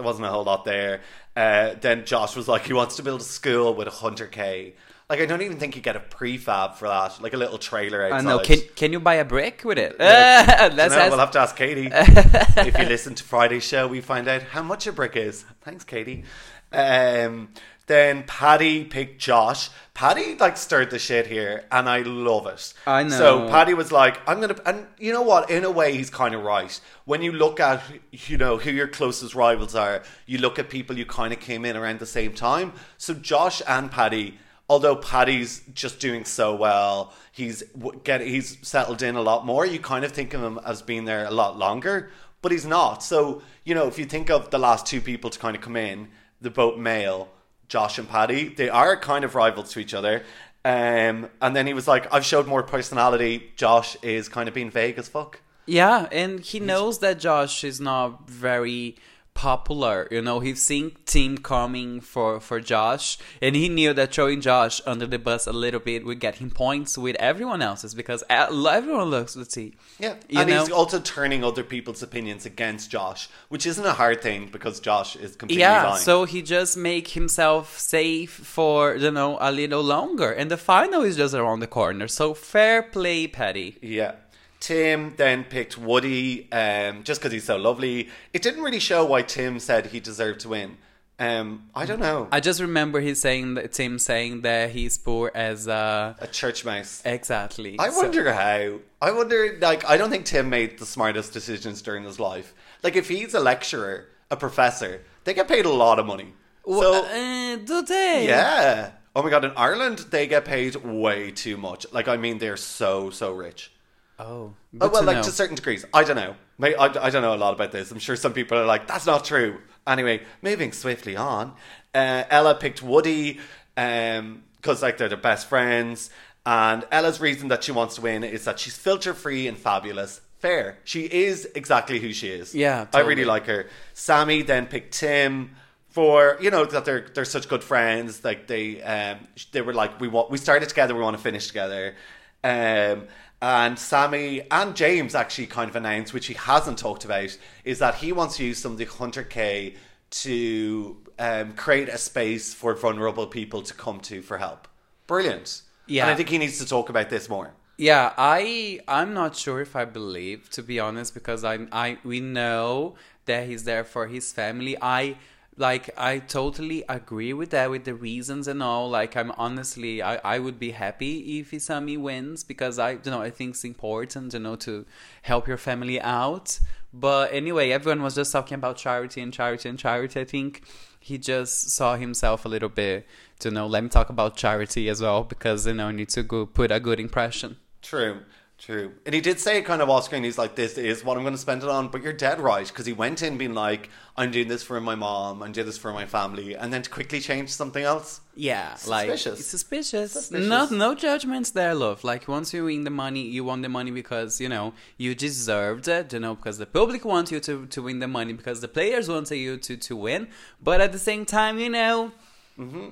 there 0.00 0.06
wasn't 0.06 0.26
a 0.26 0.30
whole 0.30 0.44
lot 0.44 0.64
there. 0.64 1.02
Uh, 1.36 1.74
then 1.80 2.06
Josh 2.06 2.34
was 2.34 2.48
like, 2.48 2.64
he 2.64 2.72
wants 2.72 2.96
to 2.96 3.02
build 3.02 3.20
a 3.20 3.24
school 3.24 3.74
with 3.74 3.86
a 3.86 3.90
100k. 3.90 4.72
Like, 5.10 5.20
I 5.20 5.26
don't 5.26 5.42
even 5.42 5.58
think 5.58 5.76
you 5.76 5.82
get 5.82 5.94
a 5.96 6.00
prefab 6.00 6.76
for 6.76 6.88
that, 6.88 7.20
like 7.20 7.34
a 7.34 7.36
little 7.36 7.58
trailer 7.58 8.04
outside. 8.04 8.18
I 8.18 8.22
know. 8.22 8.38
Can 8.38 8.60
can 8.76 8.92
you 8.92 9.00
buy 9.00 9.16
a 9.16 9.24
brick 9.24 9.62
with 9.64 9.76
it? 9.76 9.96
Yeah. 9.98 10.70
Let's 10.74 10.94
ask- 10.94 11.10
we'll 11.10 11.18
have 11.18 11.32
to 11.32 11.40
ask 11.40 11.56
Katie. 11.56 11.90
if 11.92 12.78
you 12.78 12.84
listen 12.86 13.14
to 13.16 13.24
Friday's 13.24 13.64
show, 13.64 13.88
we 13.88 14.00
find 14.00 14.28
out 14.28 14.42
how 14.42 14.62
much 14.62 14.86
a 14.86 14.92
brick 14.92 15.16
is. 15.16 15.44
Thanks, 15.62 15.84
Katie. 15.84 16.24
Um, 16.72 17.48
then 17.90 18.22
Paddy 18.22 18.84
picked 18.84 19.20
Josh. 19.20 19.68
Paddy 19.94 20.36
like 20.36 20.56
stirred 20.56 20.90
the 20.90 20.98
shit 20.98 21.26
here, 21.26 21.64
and 21.72 21.88
I 21.88 22.02
love 22.02 22.46
it. 22.46 22.72
I 22.86 23.02
know. 23.02 23.18
So 23.18 23.48
Paddy 23.48 23.74
was 23.74 23.90
like, 23.90 24.16
"I'm 24.28 24.40
gonna," 24.40 24.56
and 24.64 24.86
you 24.98 25.12
know 25.12 25.22
what? 25.22 25.50
In 25.50 25.64
a 25.64 25.70
way, 25.70 25.96
he's 25.96 26.08
kind 26.08 26.34
of 26.34 26.42
right. 26.42 26.80
When 27.04 27.20
you 27.20 27.32
look 27.32 27.58
at, 27.58 27.82
you 28.12 28.38
know, 28.38 28.58
who 28.58 28.70
your 28.70 28.86
closest 28.86 29.34
rivals 29.34 29.74
are, 29.74 30.02
you 30.24 30.38
look 30.38 30.58
at 30.58 30.70
people 30.70 30.96
you 30.96 31.04
kind 31.04 31.32
of 31.32 31.40
came 31.40 31.64
in 31.64 31.76
around 31.76 31.98
the 31.98 32.06
same 32.06 32.32
time. 32.32 32.72
So 32.96 33.12
Josh 33.12 33.60
and 33.66 33.90
Paddy 33.90 34.38
although 34.68 34.94
Paddy's 34.94 35.62
just 35.74 35.98
doing 35.98 36.24
so 36.24 36.54
well, 36.54 37.12
he's 37.32 37.64
get 38.04 38.20
he's 38.20 38.56
settled 38.62 39.02
in 39.02 39.16
a 39.16 39.20
lot 39.20 39.44
more. 39.44 39.66
You 39.66 39.80
kind 39.80 40.04
of 40.04 40.12
think 40.12 40.32
of 40.32 40.44
him 40.44 40.60
as 40.64 40.80
being 40.80 41.06
there 41.06 41.24
a 41.24 41.32
lot 41.32 41.58
longer, 41.58 42.10
but 42.40 42.52
he's 42.52 42.64
not. 42.64 43.02
So 43.02 43.42
you 43.64 43.74
know, 43.74 43.88
if 43.88 43.98
you 43.98 44.04
think 44.04 44.30
of 44.30 44.50
the 44.50 44.58
last 44.58 44.86
two 44.86 45.00
people 45.00 45.28
to 45.28 45.38
kind 45.40 45.56
of 45.56 45.60
come 45.60 45.74
in, 45.74 46.08
the 46.40 46.50
boat 46.50 46.78
male, 46.78 47.28
Josh 47.70 47.98
and 47.98 48.06
Paddy. 48.08 48.48
they 48.48 48.68
are 48.68 48.96
kind 48.96 49.24
of 49.24 49.34
rivals 49.34 49.72
to 49.72 49.80
each 49.80 49.94
other. 49.94 50.24
Um, 50.62 51.30
and 51.40 51.56
then 51.56 51.66
he 51.66 51.72
was 51.72 51.88
like, 51.88 52.12
"I've 52.12 52.26
showed 52.26 52.46
more 52.46 52.62
personality." 52.62 53.52
Josh 53.56 53.96
is 54.02 54.28
kind 54.28 54.46
of 54.46 54.54
being 54.54 54.70
vague 54.70 54.98
as 54.98 55.08
fuck. 55.08 55.40
Yeah, 55.64 56.06
and 56.12 56.40
he 56.40 56.60
knows 56.60 56.98
that 56.98 57.18
Josh 57.18 57.64
is 57.64 57.80
not 57.80 58.28
very 58.28 58.96
popular. 59.40 60.06
You 60.10 60.20
know, 60.22 60.40
he's 60.40 60.60
seen 60.70 60.92
Tim 61.06 61.38
coming 61.38 62.00
for 62.12 62.40
for 62.40 62.58
Josh, 62.60 63.06
and 63.40 63.56
he 63.56 63.66
knew 63.68 63.92
that 63.94 64.12
throwing 64.14 64.40
Josh 64.42 64.76
under 64.92 65.06
the 65.14 65.18
bus 65.18 65.46
a 65.46 65.52
little 65.64 65.80
bit 65.90 66.04
would 66.04 66.20
get 66.26 66.34
him 66.42 66.50
points 66.50 66.98
with 67.04 67.16
everyone 67.30 67.62
else's 67.62 67.94
because 67.94 68.22
everyone 68.28 69.08
looks 69.16 69.36
at 69.36 69.48
T. 69.48 69.58
Yeah, 69.98 70.14
You 70.28 70.40
and 70.40 70.48
know? 70.50 70.60
he's 70.60 70.70
also 70.80 70.98
turning 71.00 71.42
other 71.50 71.64
people's 71.74 72.02
opinions 72.02 72.44
against 72.52 72.90
Josh, 72.90 73.22
which 73.52 73.64
isn't 73.72 73.86
a 73.94 73.96
hard 74.02 74.18
thing 74.22 74.48
because 74.56 74.78
Josh 74.88 75.16
is 75.16 75.36
completely 75.36 75.62
Yeah, 75.62 75.84
lying. 75.90 76.02
so 76.10 76.24
he 76.32 76.42
just 76.42 76.76
make 76.76 77.08
himself 77.20 77.78
safe 77.78 78.32
for 78.56 78.94
you 79.04 79.10
know 79.18 79.38
a 79.40 79.50
little 79.60 79.82
longer, 79.96 80.30
and 80.38 80.50
the 80.50 80.56
final 80.72 81.00
is 81.08 81.16
just 81.16 81.34
around 81.34 81.60
the 81.60 81.72
corner. 81.80 82.06
So 82.08 82.34
fair 82.34 82.82
play, 82.82 83.26
Paddy. 83.26 83.70
Yeah. 84.00 84.12
Tim 84.60 85.14
then 85.16 85.44
picked 85.44 85.78
Woody 85.78 86.50
um, 86.52 87.02
just 87.02 87.20
because 87.20 87.32
he's 87.32 87.44
so 87.44 87.56
lovely. 87.56 88.08
It 88.32 88.42
didn't 88.42 88.62
really 88.62 88.78
show 88.78 89.04
why 89.04 89.22
Tim 89.22 89.58
said 89.58 89.86
he 89.86 90.00
deserved 90.00 90.40
to 90.40 90.50
win. 90.50 90.76
Um, 91.18 91.68
I 91.74 91.84
don't 91.86 92.00
know. 92.00 92.28
I 92.32 92.40
just 92.40 92.60
remember 92.60 93.00
he 93.00 93.14
saying 93.14 93.54
that 93.54 93.72
Tim 93.72 93.98
saying 93.98 94.40
that 94.42 94.70
he's 94.70 94.96
poor 94.96 95.30
as 95.34 95.68
uh 95.68 96.14
a 96.18 96.26
church 96.26 96.64
mouse. 96.64 97.02
exactly. 97.04 97.76
I 97.78 97.90
So- 97.90 97.98
wonder 98.02 98.32
how. 98.32 98.78
I 99.02 99.10
wonder, 99.12 99.58
like, 99.60 99.84
I 99.88 99.96
don't 99.96 100.10
think 100.10 100.24
Tim 100.26 100.48
made 100.50 100.78
the 100.78 100.86
smartest 100.86 101.32
decisions 101.32 101.80
during 101.82 102.04
his 102.04 102.20
life. 102.20 102.54
Like, 102.82 102.96
if 102.96 103.08
he's 103.08 103.32
a 103.34 103.40
lecturer, 103.40 104.08
a 104.30 104.36
professor, 104.36 105.02
they 105.24 105.32
get 105.34 105.48
paid 105.48 105.64
a 105.66 105.70
lot 105.70 105.98
of 105.98 106.04
money. 106.06 106.34
Wha- 106.64 106.80
So, 106.82 107.04
uh, 107.04 107.56
do 107.56 107.82
they? 107.82 108.26
yeah. 108.28 108.90
Oh 109.16 109.22
my 109.22 109.30
god, 109.30 109.44
in 109.44 109.52
Ireland, 109.56 109.98
they 110.10 110.26
get 110.26 110.44
paid 110.44 110.76
way 110.76 111.30
too 111.30 111.56
much. 111.56 111.84
Like, 111.92 112.08
I 112.08 112.16
mean, 112.16 112.38
they're 112.38 112.56
so, 112.58 113.10
so 113.10 113.32
rich. 113.32 113.72
Oh, 114.20 114.54
Oh, 114.80 114.88
well, 114.88 115.00
to 115.00 115.06
like 115.06 115.16
know. 115.16 115.22
to 115.22 115.30
certain 115.32 115.56
degrees. 115.56 115.84
I 115.94 116.04
don't 116.04 116.16
know. 116.16 116.36
May- 116.58 116.74
I, 116.74 116.84
I 116.86 117.10
don't 117.10 117.22
know 117.22 117.34
a 117.34 117.36
lot 117.36 117.54
about 117.54 117.72
this. 117.72 117.90
I'm 117.90 117.98
sure 117.98 118.14
some 118.16 118.32
people 118.32 118.58
are 118.58 118.64
like, 118.66 118.86
that's 118.86 119.06
not 119.06 119.24
true. 119.24 119.58
Anyway, 119.86 120.22
moving 120.42 120.72
swiftly 120.72 121.16
on. 121.16 121.54
Uh, 121.94 122.24
Ella 122.30 122.54
picked 122.54 122.82
Woody 122.82 123.40
because 123.74 124.82
like 124.82 124.98
they're 124.98 125.08
the 125.08 125.16
best 125.16 125.48
friends. 125.48 126.10
And 126.46 126.84
Ella's 126.92 127.20
reason 127.20 127.48
that 127.48 127.64
she 127.64 127.72
wants 127.72 127.96
to 127.96 128.02
win 128.02 128.22
is 128.24 128.44
that 128.44 128.58
she's 128.58 128.76
filter 128.76 129.14
free 129.14 129.48
and 129.48 129.56
fabulous. 129.58 130.20
Fair. 130.38 130.78
She 130.84 131.02
is 131.04 131.48
exactly 131.54 131.98
who 131.98 132.12
she 132.12 132.28
is. 132.28 132.54
Yeah, 132.54 132.86
I 132.94 133.00
really 133.00 133.24
like 133.26 133.46
her. 133.46 133.66
Sammy 133.92 134.42
then 134.42 134.66
picked 134.66 134.94
Tim 134.94 135.54
for 135.88 136.38
you 136.40 136.50
know 136.50 136.64
that 136.64 136.84
they're 136.86 137.08
they're 137.14 137.24
such 137.26 137.46
good 137.48 137.62
friends. 137.62 138.24
Like 138.24 138.46
they 138.46 138.80
um 138.82 139.18
they 139.52 139.60
were 139.60 139.74
like 139.74 140.00
we 140.00 140.08
want 140.08 140.30
we 140.30 140.38
started 140.38 140.68
together. 140.68 140.94
We 140.94 141.02
want 141.02 141.16
to 141.16 141.22
finish 141.22 141.46
together. 141.48 141.94
Um, 142.42 143.04
and 143.42 143.78
Sammy 143.78 144.42
and 144.50 144.76
James 144.76 145.14
actually 145.14 145.46
kind 145.46 145.70
of 145.70 145.76
announced, 145.76 146.12
which 146.12 146.26
he 146.26 146.34
hasn't 146.34 146.78
talked 146.78 147.04
about, 147.04 147.36
is 147.64 147.78
that 147.78 147.96
he 147.96 148.12
wants 148.12 148.36
to 148.36 148.44
use 148.44 148.58
some 148.58 148.72
of 148.72 148.78
the 148.78 148.84
Hunter 148.84 149.22
K 149.22 149.74
to 150.10 150.96
um, 151.18 151.52
create 151.52 151.88
a 151.88 151.98
space 151.98 152.52
for 152.52 152.74
vulnerable 152.74 153.26
people 153.26 153.62
to 153.62 153.74
come 153.74 154.00
to 154.00 154.22
for 154.22 154.38
help. 154.38 154.68
Brilliant. 155.06 155.62
Yeah. 155.86 156.04
And 156.04 156.12
I 156.12 156.14
think 156.16 156.28
he 156.28 156.38
needs 156.38 156.58
to 156.58 156.66
talk 156.66 156.88
about 156.88 157.10
this 157.10 157.28
more. 157.28 157.52
Yeah, 157.76 158.12
I 158.18 158.80
I'm 158.86 159.14
not 159.14 159.34
sure 159.36 159.62
if 159.62 159.74
I 159.74 159.86
believe 159.86 160.50
to 160.50 160.62
be 160.62 160.78
honest 160.78 161.14
because 161.14 161.44
I 161.44 161.66
I 161.72 161.96
we 162.04 162.20
know 162.20 162.96
that 163.24 163.46
he's 163.46 163.64
there 163.64 163.84
for 163.84 164.06
his 164.06 164.32
family. 164.32 164.76
I 164.82 165.16
like 165.60 165.90
I 165.96 166.18
totally 166.18 166.82
agree 166.88 167.34
with 167.34 167.50
that 167.50 167.70
with 167.70 167.84
the 167.84 167.94
reasons 167.94 168.48
and 168.48 168.62
all. 168.62 168.88
Like 168.88 169.14
I'm 169.16 169.30
honestly 169.32 170.02
I, 170.02 170.16
I 170.16 170.38
would 170.38 170.58
be 170.58 170.70
happy 170.70 171.38
if 171.38 171.50
Isami 171.50 171.98
wins 171.98 172.42
because 172.42 172.78
I 172.78 172.92
you 172.92 173.10
know 173.10 173.20
I 173.20 173.30
think 173.30 173.50
it's 173.50 173.64
important 173.64 174.32
you 174.32 174.40
know 174.40 174.56
to 174.56 174.86
help 175.22 175.46
your 175.46 175.58
family 175.58 176.00
out. 176.00 176.58
But 176.92 177.32
anyway, 177.32 177.70
everyone 177.70 178.02
was 178.02 178.14
just 178.16 178.32
talking 178.32 178.54
about 178.54 178.78
charity 178.78 179.20
and 179.20 179.32
charity 179.32 179.68
and 179.68 179.78
charity. 179.78 180.20
I 180.20 180.24
think 180.24 180.62
he 180.98 181.18
just 181.18 181.70
saw 181.70 181.94
himself 181.96 182.44
a 182.44 182.48
little 182.48 182.68
bit 182.68 183.06
to 183.40 183.50
know 183.50 183.66
let 183.66 183.82
me 183.82 183.90
talk 183.90 184.08
about 184.08 184.36
charity 184.36 184.88
as 184.88 185.00
well 185.02 185.24
because 185.24 185.66
you 185.66 185.74
know 185.74 185.88
I 185.88 185.92
need 185.92 186.08
to 186.10 186.22
go 186.22 186.46
put 186.46 186.72
a 186.72 186.80
good 186.80 186.98
impression. 186.98 187.58
True, 187.82 188.20
true. 188.60 188.92
And 189.04 189.14
he 189.14 189.20
did 189.20 189.40
say 189.40 189.60
kind 189.62 189.82
of 189.82 189.90
off 189.90 190.04
screen, 190.04 190.22
he's 190.22 190.38
like, 190.38 190.54
this 190.54 190.78
is 190.78 191.04
what 191.04 191.16
I'm 191.16 191.24
going 191.24 191.34
to 191.34 191.40
spend 191.40 191.62
it 191.62 191.68
on. 191.68 191.88
But 191.88 192.02
you're 192.02 192.12
dead 192.12 192.40
right, 192.40 192.66
because 192.66 192.86
he 192.86 192.92
went 192.92 193.22
in 193.22 193.38
being 193.38 193.54
like, 193.54 193.90
I'm 194.16 194.30
doing 194.30 194.48
this 194.48 194.62
for 194.62 194.80
my 194.80 194.94
mom, 194.94 195.42
I'm 195.42 195.52
doing 195.52 195.66
this 195.66 195.78
for 195.78 195.92
my 195.92 196.06
family, 196.06 196.54
and 196.54 196.72
then 196.72 196.82
to 196.82 196.90
quickly 196.90 197.20
change 197.20 197.50
something 197.50 197.82
else. 197.82 198.20
Yeah, 198.34 198.76
like 198.86 199.10
Suspicious. 199.10 199.40
it's 199.40 199.48
suspicious. 199.48 200.12
Suspicious. 200.12 200.48
No, 200.48 200.68
no 200.68 200.94
judgments 200.94 201.50
there, 201.50 201.74
love. 201.74 202.04
Like 202.04 202.28
once 202.28 202.54
you 202.54 202.64
win 202.64 202.84
the 202.84 202.90
money, 202.90 203.22
you 203.22 203.44
want 203.44 203.62
the 203.62 203.68
money 203.68 203.90
because 203.90 204.40
you 204.40 204.48
know 204.48 204.72
you 204.96 205.14
deserved 205.14 205.88
it. 205.88 206.12
You 206.12 206.20
know 206.20 206.34
because 206.36 206.58
the 206.58 206.66
public 206.66 207.04
wants 207.04 207.32
you 207.32 207.40
to 207.40 207.66
to 207.66 207.82
win 207.82 207.98
the 207.98 208.08
money 208.08 208.32
because 208.32 208.60
the 208.60 208.68
players 208.68 209.08
want 209.08 209.30
you 209.30 209.56
to 209.56 209.76
to 209.76 209.96
win. 209.96 210.28
But 210.62 210.80
at 210.80 210.92
the 210.92 210.98
same 210.98 211.26
time, 211.26 211.58
you 211.58 211.68
know, 211.70 212.12
mm-hmm. 212.58 212.90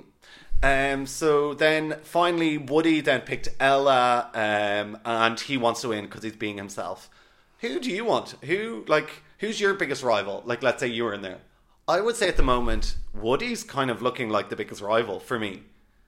Um, 0.61 1.05
so 1.07 1.53
then 1.53 1.97
finally, 2.03 2.57
Woody 2.57 2.99
then 3.01 3.21
picked 3.21 3.49
Ella, 3.59 4.29
um, 4.33 4.97
and 5.05 5.39
he 5.39 5.57
wants 5.57 5.81
to 5.81 5.89
win 5.89 6.05
because 6.05 6.23
he's 6.23 6.35
being 6.35 6.57
himself. 6.57 7.09
Who 7.59 7.79
do 7.79 7.89
you 7.91 8.03
want? 8.05 8.35
Who, 8.43 8.83
like, 8.87 9.23
who's 9.39 9.59
your 9.61 9.73
biggest 9.73 10.03
rival? 10.03 10.43
Like, 10.45 10.61
let's 10.61 10.79
say 10.81 10.87
you 10.87 11.03
were 11.05 11.13
in 11.13 11.21
there. 11.21 11.39
I 11.87 12.01
would 12.01 12.15
say 12.15 12.27
at 12.27 12.37
the 12.37 12.43
moment, 12.43 12.97
Woody's 13.13 13.63
kind 13.63 13.89
of 13.89 14.01
looking 14.01 14.29
like 14.29 14.49
the 14.49 14.55
biggest 14.55 14.81
rival 14.81 15.19
for 15.19 15.39
me. 15.39 15.63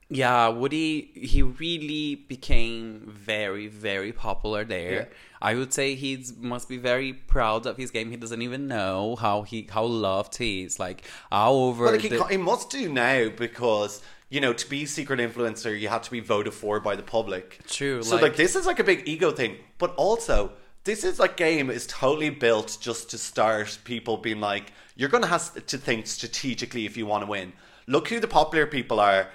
yeah, 0.08 0.48
Woody 0.48 1.10
he 1.14 1.42
really 1.42 2.14
became 2.14 3.02
very 3.08 3.66
very 3.66 4.12
popular 4.12 4.64
there. 4.64 4.92
Yeah. 4.92 5.04
I 5.40 5.54
would 5.54 5.72
say 5.72 5.94
he 5.96 6.24
must 6.38 6.68
be 6.68 6.76
very 6.76 7.12
proud 7.14 7.66
of 7.66 7.76
his 7.78 7.90
game. 7.90 8.10
He 8.10 8.16
doesn't 8.16 8.42
even 8.42 8.68
know 8.68 9.16
how 9.16 9.42
he 9.42 9.66
how 9.68 9.84
loved 9.84 10.36
he 10.36 10.62
is. 10.62 10.78
Like 10.78 11.04
all 11.32 11.68
over. 11.68 11.86
But 11.86 11.92
like 11.94 12.00
he, 12.02 12.08
the- 12.10 12.24
he 12.26 12.36
must 12.36 12.70
do 12.70 12.92
now 12.92 13.30
because 13.30 14.02
you 14.32 14.40
know 14.40 14.52
to 14.62 14.66
be 14.68 14.86
secret 14.86 15.20
influencer, 15.20 15.78
you 15.78 15.88
have 15.88 16.02
to 16.02 16.10
be 16.10 16.20
voted 16.20 16.54
for 16.54 16.80
by 16.80 16.94
the 16.96 17.02
public. 17.02 17.46
True, 17.68 18.02
So 18.02 18.14
like- 18.14 18.22
like, 18.22 18.36
this 18.36 18.56
is 18.56 18.64
like 18.66 18.80
a 18.80 18.84
big 18.92 19.00
ego 19.06 19.30
thing, 19.30 19.56
but 19.78 19.90
also 19.96 20.52
this 20.84 21.04
is 21.04 21.18
like 21.20 21.36
game 21.36 21.68
is 21.78 21.86
totally 21.86 22.30
built 22.30 22.78
just 22.80 23.10
to 23.10 23.18
start 23.18 23.78
people 23.84 24.16
being 24.16 24.40
like, 24.40 24.72
you're 24.96 25.10
gonna 25.14 25.26
have 25.36 25.44
to 25.72 25.76
think 25.78 26.06
strategically 26.06 26.86
if 26.86 26.96
you 26.96 27.04
want 27.06 27.22
to 27.24 27.30
win. 27.30 27.52
Look 27.86 28.08
who 28.08 28.18
the 28.20 28.28
popular 28.40 28.66
people 28.66 28.98
are. 29.00 29.28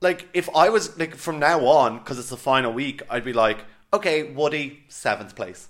Like 0.00 0.28
if 0.32 0.48
I 0.54 0.68
was 0.68 0.96
like 0.98 1.14
from 1.16 1.38
now 1.38 1.58
on 1.66 1.98
because 1.98 2.18
it's 2.18 2.30
the 2.30 2.36
final 2.36 2.72
week, 2.72 3.02
I'd 3.10 3.24
be 3.24 3.32
like, 3.32 3.58
okay, 3.92 4.22
Woody 4.38 4.84
seventh 4.88 5.34
place. 5.34 5.68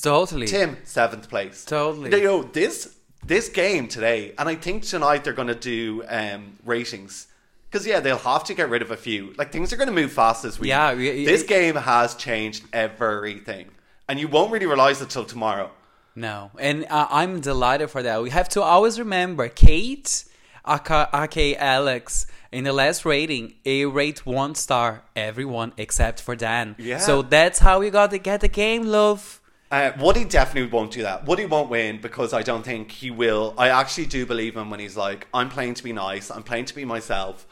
totally. 0.00 0.46
Tim, 0.46 0.76
seventh 0.84 1.28
place. 1.28 1.64
Totally. 1.64 2.10
You 2.16 2.24
know, 2.24 2.42
this 2.42 2.94
this 3.26 3.48
game 3.48 3.88
today, 3.88 4.32
and 4.38 4.48
I 4.48 4.54
think 4.54 4.84
tonight 4.84 5.24
they're 5.24 5.32
going 5.42 5.48
to 5.58 5.62
do 5.76 6.04
um, 6.08 6.56
ratings. 6.64 7.26
Because, 7.70 7.86
yeah, 7.86 8.00
they'll 8.00 8.16
have 8.18 8.44
to 8.44 8.54
get 8.54 8.70
rid 8.70 8.80
of 8.82 8.90
a 8.90 8.96
few. 8.96 9.34
Like, 9.36 9.52
things 9.52 9.72
are 9.72 9.76
going 9.76 9.88
to 9.88 9.94
move 9.94 10.12
fast 10.12 10.42
this 10.42 10.58
week. 10.58 10.68
Yeah, 10.68 10.94
we- 10.94 11.24
This 11.24 11.42
it- 11.42 11.48
game 11.48 11.74
has 11.76 12.14
changed 12.14 12.64
everything. 12.72 13.70
And 14.08 14.18
you 14.18 14.26
won't 14.28 14.50
really 14.50 14.66
realize 14.66 15.02
it 15.02 15.10
till 15.10 15.24
tomorrow. 15.26 15.70
No, 16.14 16.50
and 16.58 16.86
uh, 16.90 17.06
I'm 17.10 17.40
delighted 17.40 17.90
for 17.90 18.02
that. 18.02 18.22
We 18.22 18.30
have 18.30 18.48
to 18.50 18.62
always 18.62 18.98
remember 18.98 19.48
Kate, 19.48 20.24
aka, 20.66 21.08
aka 21.12 21.54
Alex, 21.56 22.26
in 22.50 22.64
the 22.64 22.72
last 22.72 23.04
rating, 23.04 23.54
a 23.64 23.84
rate 23.84 24.24
one 24.26 24.54
star 24.54 25.04
everyone 25.14 25.72
except 25.76 26.20
for 26.20 26.34
Dan. 26.34 26.74
Yeah. 26.78 26.98
So 26.98 27.22
that's 27.22 27.58
how 27.60 27.78
we 27.80 27.90
got 27.90 28.10
to 28.10 28.18
get 28.18 28.40
the 28.40 28.48
game, 28.48 28.86
love. 28.86 29.40
Uh, 29.70 29.92
Woody 30.00 30.24
definitely 30.24 30.70
won't 30.70 30.90
do 30.90 31.02
that. 31.02 31.26
Woody 31.26 31.44
won't 31.44 31.68
win 31.68 32.00
because 32.00 32.32
I 32.32 32.42
don't 32.42 32.64
think 32.64 32.90
he 32.90 33.10
will. 33.10 33.54
I 33.58 33.68
actually 33.68 34.06
do 34.06 34.24
believe 34.24 34.56
him 34.56 34.70
when 34.70 34.80
he's 34.80 34.96
like, 34.96 35.28
"I'm 35.34 35.50
playing 35.50 35.74
to 35.74 35.84
be 35.84 35.92
nice. 35.92 36.30
I'm 36.30 36.42
playing 36.42 36.64
to 36.64 36.74
be 36.74 36.86
myself." 36.86 37.46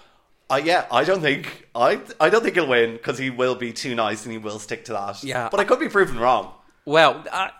Uh, 0.49 0.61
yeah, 0.63 0.87
I 0.93 1.03
don't 1.05 1.21
think 1.21 1.69
I 1.75 2.01
I 2.21 2.29
don't 2.31 2.43
think 2.43 2.55
he'll 2.55 2.69
win 2.69 2.93
because 2.93 3.19
he 3.19 3.31
will 3.31 3.57
be 3.57 3.73
too 3.73 3.95
nice 3.95 4.25
and 4.25 4.33
he 4.33 4.39
will 4.39 4.59
stick 4.59 4.85
to 4.87 4.93
that. 4.93 5.25
Yeah. 5.25 5.49
but 5.51 5.59
I 5.59 5.65
could 5.65 5.81
be 5.81 5.89
proven 5.89 6.19
wrong. 6.19 6.53
Well, 6.85 7.25
I, 7.33 7.51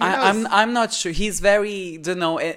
I, 0.00 0.16
knows? 0.16 0.18
I'm 0.24 0.46
I'm 0.48 0.72
not 0.72 0.92
sure. 0.92 1.12
He's 1.12 1.38
very, 1.38 2.00
you 2.04 2.14
know. 2.16 2.38
eh, 2.38 2.54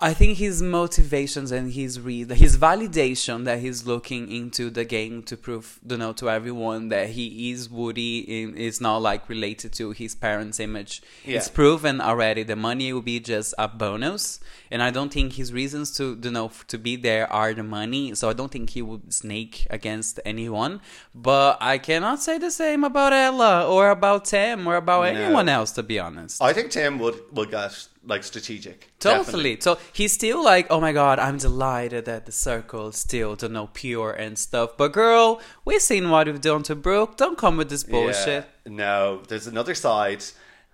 I 0.00 0.14
think 0.14 0.38
his 0.38 0.62
motivations 0.62 1.50
and 1.50 1.72
his 1.72 1.98
read, 1.98 2.30
his 2.30 2.56
validation 2.56 3.44
that 3.46 3.58
he's 3.58 3.84
looking 3.84 4.30
into 4.30 4.70
the 4.70 4.84
game 4.84 5.24
to 5.24 5.36
prove, 5.36 5.80
you 5.84 5.96
know, 5.96 6.12
to 6.14 6.30
everyone 6.30 6.88
that 6.90 7.10
he 7.10 7.50
is 7.50 7.68
Woody 7.68 8.20
is 8.56 8.80
not 8.80 8.98
like 8.98 9.28
related 9.28 9.72
to 9.74 9.90
his 9.90 10.14
parents' 10.14 10.60
image. 10.60 11.02
Yeah. 11.24 11.38
It's 11.38 11.48
proven 11.48 12.00
already. 12.00 12.44
The 12.44 12.54
money 12.54 12.92
will 12.92 13.02
be 13.02 13.18
just 13.18 13.54
a 13.58 13.66
bonus, 13.66 14.38
and 14.70 14.84
I 14.84 14.90
don't 14.90 15.12
think 15.12 15.32
his 15.32 15.52
reasons 15.52 15.90
to, 15.96 16.16
you 16.22 16.30
know, 16.30 16.52
to 16.68 16.78
be 16.78 16.94
there 16.94 17.32
are 17.32 17.52
the 17.52 17.64
money. 17.64 18.14
So 18.14 18.28
I 18.28 18.34
don't 18.34 18.52
think 18.52 18.70
he 18.70 18.82
would 18.82 19.12
snake 19.12 19.66
against 19.68 20.20
anyone. 20.24 20.80
But 21.12 21.58
I 21.60 21.78
cannot 21.78 22.22
say 22.22 22.38
the 22.38 22.52
same 22.52 22.84
about 22.84 23.12
Ella 23.12 23.68
or 23.68 23.90
about 23.90 24.26
Tim 24.26 24.64
or 24.68 24.76
about 24.76 25.12
No. 25.12 25.20
anyone 25.20 25.48
else, 25.48 25.72
to 25.72 25.82
be 25.82 25.98
honest. 25.98 26.40
I 26.40 26.52
think 26.52 26.70
Tim 26.70 27.00
would 27.00 27.20
will 27.32 27.46
get 27.46 27.88
like 28.04 28.24
strategic. 28.24 28.92
Totally. 28.98 29.58
So 29.60 29.78
he's 29.92 30.12
still 30.12 30.42
like, 30.42 30.66
oh 30.70 30.80
my 30.80 30.92
god, 30.92 31.18
I'm 31.18 31.38
delighted 31.38 32.04
that 32.06 32.26
the 32.26 32.32
circle 32.32 32.92
still 32.92 33.36
don't 33.36 33.52
know, 33.52 33.68
pure 33.72 34.12
and 34.12 34.38
stuff. 34.38 34.76
But 34.76 34.92
girl, 34.92 35.40
we've 35.64 35.82
seen 35.82 36.10
what 36.10 36.26
we've 36.26 36.40
done 36.40 36.62
to 36.64 36.74
Brooke. 36.74 37.16
Don't 37.16 37.38
come 37.38 37.56
with 37.56 37.70
this 37.70 37.84
bullshit. 37.84 38.46
Yeah. 38.66 38.72
No, 38.72 39.22
there's 39.28 39.46
another 39.46 39.74
side. 39.74 40.24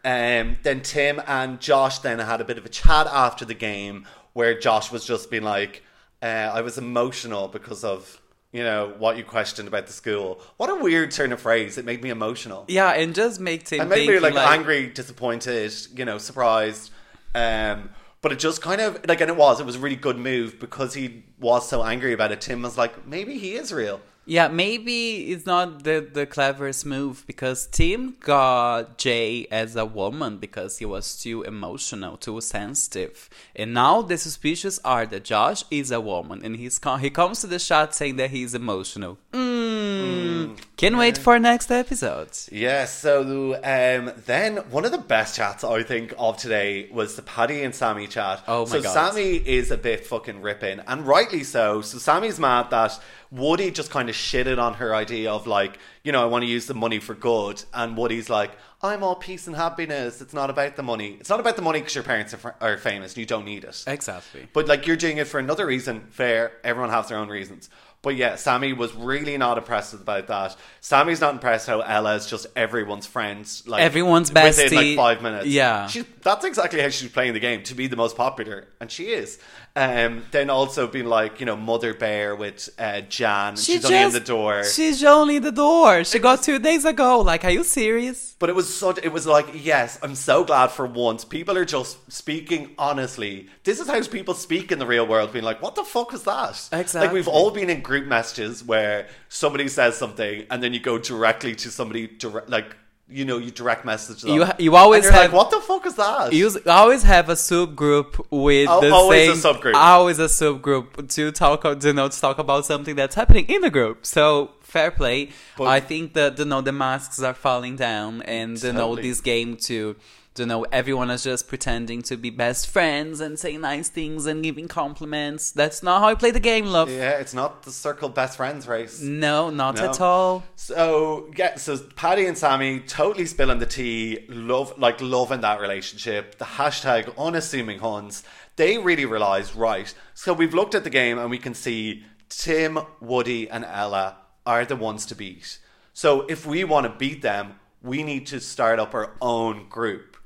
Um, 0.04 0.56
then 0.62 0.82
Tim 0.82 1.20
and 1.26 1.60
Josh 1.60 1.98
then 1.98 2.18
had 2.18 2.40
a 2.40 2.44
bit 2.44 2.58
of 2.58 2.64
a 2.64 2.68
chat 2.68 3.06
after 3.06 3.44
the 3.44 3.54
game 3.54 4.06
where 4.32 4.58
Josh 4.58 4.92
was 4.92 5.04
just 5.04 5.30
being 5.30 5.42
like, 5.42 5.82
uh, 6.22 6.26
I 6.26 6.60
was 6.62 6.78
emotional 6.78 7.48
because 7.48 7.84
of 7.84 8.20
you 8.52 8.62
know 8.62 8.94
what 8.98 9.16
you 9.18 9.24
questioned 9.24 9.68
about 9.68 9.86
the 9.86 9.92
school. 9.92 10.40
What 10.56 10.70
a 10.70 10.76
weird 10.76 11.10
turn 11.10 11.32
of 11.32 11.40
phrase! 11.40 11.76
It 11.76 11.84
made 11.84 12.02
me 12.02 12.10
emotional. 12.10 12.64
Yeah, 12.68 12.90
and 12.90 13.14
just 13.14 13.40
make 13.40 13.64
Tim 13.64 13.80
And 13.80 13.90
maybe 13.90 14.18
think, 14.18 14.34
like, 14.34 14.58
angry, 14.58 14.86
disappointed, 14.88 15.74
you 15.94 16.04
know, 16.04 16.18
surprised. 16.18 16.90
Um, 17.34 17.90
but 18.20 18.32
it 18.32 18.38
just 18.38 18.62
kind 18.62 18.80
of 18.80 19.06
like, 19.06 19.20
and 19.20 19.30
it 19.30 19.36
was, 19.36 19.60
it 19.60 19.66
was 19.66 19.76
a 19.76 19.78
really 19.78 19.96
good 19.96 20.18
move 20.18 20.58
because 20.58 20.94
he 20.94 21.24
was 21.38 21.68
so 21.68 21.84
angry 21.84 22.12
about 22.12 22.32
it. 22.32 22.40
Tim 22.40 22.62
was 22.62 22.76
like, 22.76 23.06
maybe 23.06 23.38
he 23.38 23.54
is 23.54 23.72
real. 23.72 24.00
Yeah, 24.28 24.48
maybe 24.48 25.32
it's 25.32 25.46
not 25.46 25.84
the, 25.84 26.06
the 26.12 26.26
cleverest 26.26 26.84
move 26.84 27.24
because 27.26 27.66
Tim 27.66 28.14
got 28.20 28.98
Jay 28.98 29.46
as 29.50 29.74
a 29.74 29.86
woman 29.86 30.36
because 30.36 30.76
he 30.76 30.84
was 30.84 31.16
too 31.18 31.44
emotional, 31.44 32.18
too 32.18 32.38
sensitive. 32.42 33.30
And 33.56 33.72
now 33.72 34.02
the 34.02 34.18
suspicious 34.18 34.78
are 34.84 35.06
that 35.06 35.24
Josh 35.24 35.64
is 35.70 35.90
a 35.90 35.98
woman 35.98 36.44
and 36.44 36.56
he's 36.56 36.78
com- 36.78 37.00
he 37.00 37.08
comes 37.08 37.40
to 37.40 37.46
the 37.46 37.58
shot 37.58 37.94
saying 37.94 38.16
that 38.16 38.28
he's 38.28 38.54
emotional. 38.54 39.16
Mm. 39.32 40.58
Can 40.76 40.96
wait 40.96 41.18
for 41.18 41.38
next 41.38 41.72
episode. 41.72 42.30
Yeah, 42.52 42.84
so 42.84 43.54
um, 43.56 44.12
then 44.26 44.58
one 44.70 44.84
of 44.84 44.92
the 44.92 44.98
best 44.98 45.36
chats 45.36 45.64
I 45.64 45.82
think 45.82 46.14
of 46.18 46.36
today 46.36 46.88
was 46.92 47.16
the 47.16 47.22
Paddy 47.22 47.64
and 47.64 47.74
Sammy 47.74 48.06
chat. 48.06 48.44
Oh 48.46 48.64
my 48.66 48.70
so 48.70 48.82
God. 48.82 48.92
Sammy 48.92 49.36
is 49.36 49.70
a 49.72 49.76
bit 49.76 50.06
fucking 50.06 50.40
ripping, 50.40 50.80
and 50.86 51.06
rightly 51.06 51.42
so. 51.42 51.80
So 51.80 51.98
Sammy's 51.98 52.38
mad 52.38 52.70
that 52.70 53.00
Woody 53.30 53.70
just 53.70 53.90
kind 53.90 54.08
of 54.08 54.14
shitted 54.14 54.58
on 54.58 54.74
her 54.74 54.94
idea 54.94 55.30
of 55.32 55.46
like, 55.46 55.78
you 56.02 56.12
know, 56.12 56.22
I 56.22 56.26
want 56.26 56.42
to 56.42 56.48
use 56.48 56.66
the 56.66 56.74
money 56.74 56.98
for 56.98 57.14
good, 57.14 57.62
and 57.74 57.96
Woody's 57.96 58.30
like, 58.30 58.52
I'm 58.80 59.02
all 59.02 59.16
peace 59.16 59.46
and 59.46 59.56
happiness. 59.56 60.20
It's 60.20 60.32
not 60.32 60.50
about 60.50 60.76
the 60.76 60.82
money. 60.82 61.16
It's 61.20 61.28
not 61.28 61.40
about 61.40 61.56
the 61.56 61.62
money 61.62 61.80
because 61.80 61.96
your 61.96 62.04
parents 62.04 62.32
are, 62.32 62.36
f- 62.48 62.54
are 62.60 62.78
famous 62.78 63.12
and 63.12 63.18
you 63.18 63.26
don't 63.26 63.44
need 63.44 63.64
it. 63.64 63.82
Exactly. 63.86 64.48
But 64.52 64.68
like 64.68 64.86
you're 64.86 64.96
doing 64.96 65.18
it 65.18 65.26
for 65.26 65.40
another 65.40 65.66
reason, 65.66 66.06
fair. 66.10 66.52
Everyone 66.62 66.90
has 66.90 67.08
their 67.08 67.18
own 67.18 67.28
reasons. 67.28 67.68
But 68.00 68.14
yeah, 68.14 68.36
Sammy 68.36 68.72
was 68.72 68.94
really 68.94 69.36
not 69.36 69.58
impressed 69.58 69.92
about 69.92 70.28
that. 70.28 70.56
Sammy's 70.80 71.20
not 71.20 71.34
impressed 71.34 71.66
how 71.66 71.80
Ella 71.80 72.14
is 72.14 72.26
just 72.26 72.46
everyone's 72.54 73.06
friends, 73.06 73.66
like 73.66 73.82
Everyone's 73.82 74.32
within 74.32 74.72
like 74.72 74.96
five 74.96 75.20
minutes. 75.20 75.46
Yeah. 75.46 75.88
she, 75.88 76.04
that's 76.22 76.44
exactly 76.44 76.80
how 76.80 76.90
she's 76.90 77.10
playing 77.10 77.34
the 77.34 77.40
game 77.40 77.64
to 77.64 77.74
be 77.74 77.88
the 77.88 77.96
most 77.96 78.16
popular, 78.16 78.68
and 78.80 78.88
she 78.88 79.08
is. 79.08 79.40
Um, 79.78 80.24
then 80.32 80.50
also 80.50 80.88
being 80.88 81.06
like 81.06 81.38
you 81.38 81.46
know 81.46 81.54
Mother 81.54 81.94
Bear 81.94 82.34
with 82.34 82.68
uh, 82.80 83.02
Jan, 83.02 83.50
and 83.50 83.58
she's 83.58 83.84
only 83.84 83.98
in 83.98 84.12
the 84.12 84.18
door. 84.18 84.64
She's 84.64 85.04
only 85.04 85.36
in 85.36 85.44
the 85.44 85.52
door. 85.52 86.02
She 86.02 86.18
got 86.18 86.42
two 86.42 86.58
days 86.58 86.84
ago. 86.84 87.20
Like, 87.20 87.44
are 87.44 87.50
you 87.50 87.62
serious? 87.62 88.34
But 88.40 88.50
it 88.50 88.56
was 88.56 88.74
such. 88.74 88.98
It 89.04 89.12
was 89.12 89.24
like, 89.24 89.46
yes, 89.54 89.96
I'm 90.02 90.16
so 90.16 90.42
glad 90.42 90.72
for 90.72 90.84
once. 90.84 91.24
People 91.24 91.56
are 91.56 91.64
just 91.64 92.10
speaking 92.10 92.74
honestly. 92.76 93.46
This 93.62 93.78
is 93.78 93.86
how 93.86 94.02
people 94.02 94.34
speak 94.34 94.72
in 94.72 94.80
the 94.80 94.86
real 94.86 95.06
world. 95.06 95.32
Being 95.32 95.44
like, 95.44 95.62
what 95.62 95.76
the 95.76 95.84
fuck 95.84 96.10
was 96.10 96.24
that? 96.24 96.68
Exactly. 96.72 97.00
Like 97.00 97.12
we've 97.12 97.28
all 97.28 97.52
been 97.52 97.70
in 97.70 97.80
group 97.80 98.06
messages 98.06 98.64
where 98.64 99.06
somebody 99.28 99.68
says 99.68 99.96
something 99.96 100.44
and 100.50 100.60
then 100.60 100.74
you 100.74 100.80
go 100.80 100.98
directly 100.98 101.54
to 101.54 101.70
somebody, 101.70 102.08
direct, 102.08 102.50
like 102.50 102.74
you 103.10 103.24
know, 103.24 103.38
you 103.38 103.50
direct 103.50 103.84
message 103.84 104.22
them. 104.22 104.32
You- 104.34 104.46
you 104.58 104.76
always 104.76 105.04
have- 105.08 105.14
like, 105.14 105.32
what 105.32 105.50
the 105.50 105.60
fuck 105.60 105.86
is 105.86 105.94
that? 105.94 106.32
You 106.32 106.50
always 106.66 107.02
have 107.04 107.28
a 107.30 107.34
subgroup 107.34 108.20
with 108.30 108.68
Al- 108.68 108.80
the 108.82 108.90
always 108.92 109.42
same. 109.42 109.52
a 109.52 109.54
subgroup. 109.58 109.74
Always 109.74 110.18
a 110.18 110.26
subgroup 110.26 111.08
to 111.14 111.32
talk, 111.32 111.64
o- 111.64 111.76
you 111.80 111.92
know, 111.92 112.08
to 112.08 112.20
talk 112.20 112.38
about 112.38 112.66
something 112.66 112.94
that's 112.96 113.14
happening 113.14 113.46
in 113.46 113.62
the 113.62 113.70
group. 113.70 114.04
So 114.04 114.50
fair 114.60 114.90
play. 114.90 115.30
But- 115.56 115.68
I 115.68 115.80
think 115.80 116.12
that 116.14 116.38
you 116.38 116.44
know 116.44 116.60
the 116.60 116.72
masks 116.72 117.22
are 117.22 117.34
falling 117.34 117.76
down, 117.76 118.20
and 118.22 118.62
you 118.62 118.72
know 118.72 118.94
this 118.96 119.20
game 119.22 119.56
to. 119.68 119.96
You 120.38 120.46
know, 120.46 120.64
everyone 120.72 121.10
is 121.10 121.22
just 121.24 121.48
pretending 121.48 122.02
to 122.02 122.16
be 122.16 122.30
best 122.30 122.68
friends 122.68 123.20
and 123.20 123.38
saying 123.38 123.60
nice 123.60 123.88
things 123.88 124.26
and 124.26 124.42
giving 124.42 124.68
compliments. 124.68 125.50
That's 125.50 125.82
not 125.82 126.00
how 126.00 126.08
I 126.08 126.14
play 126.14 126.30
the 126.30 126.40
game, 126.40 126.66
love. 126.66 126.90
yeah, 126.90 127.18
it's 127.18 127.34
not 127.34 127.62
the 127.62 127.70
circle 127.72 128.08
best 128.08 128.36
friends 128.36 128.66
race. 128.68 129.00
No, 129.00 129.50
not 129.50 129.76
No. 129.76 129.84
at 129.90 130.00
all. 130.00 130.44
So 130.56 131.30
yeah, 131.36 131.56
so 131.56 131.78
Paddy 131.96 132.26
and 132.26 132.36
Sammy 132.36 132.80
totally 132.80 133.26
spilling 133.26 133.58
the 133.58 133.66
tea, 133.66 134.24
love 134.28 134.78
like 134.78 135.00
loving 135.00 135.40
that 135.40 135.60
relationship. 135.60 136.38
The 136.38 136.44
hashtag 136.44 137.16
unassuming 137.16 137.78
Huns. 137.80 138.22
They 138.56 138.76
really 138.78 139.04
realised 139.04 139.54
right. 139.56 139.92
So 140.14 140.32
we've 140.32 140.54
looked 140.54 140.74
at 140.74 140.84
the 140.84 140.90
game 140.90 141.18
and 141.18 141.30
we 141.30 141.38
can 141.38 141.54
see 141.54 142.04
Tim, 142.28 142.78
Woody, 143.00 143.48
and 143.48 143.64
Ella 143.64 144.16
are 144.44 144.64
the 144.64 144.76
ones 144.76 145.06
to 145.06 145.14
beat. 145.14 145.58
So 145.94 146.22
if 146.28 146.44
we 146.46 146.64
want 146.64 146.84
to 146.86 146.90
beat 146.98 147.22
them, 147.22 147.58
we 147.82 148.02
need 148.02 148.26
to 148.28 148.40
start 148.40 148.78
up 148.78 148.94
our 148.94 149.12
own 149.20 149.68
group. 149.68 150.16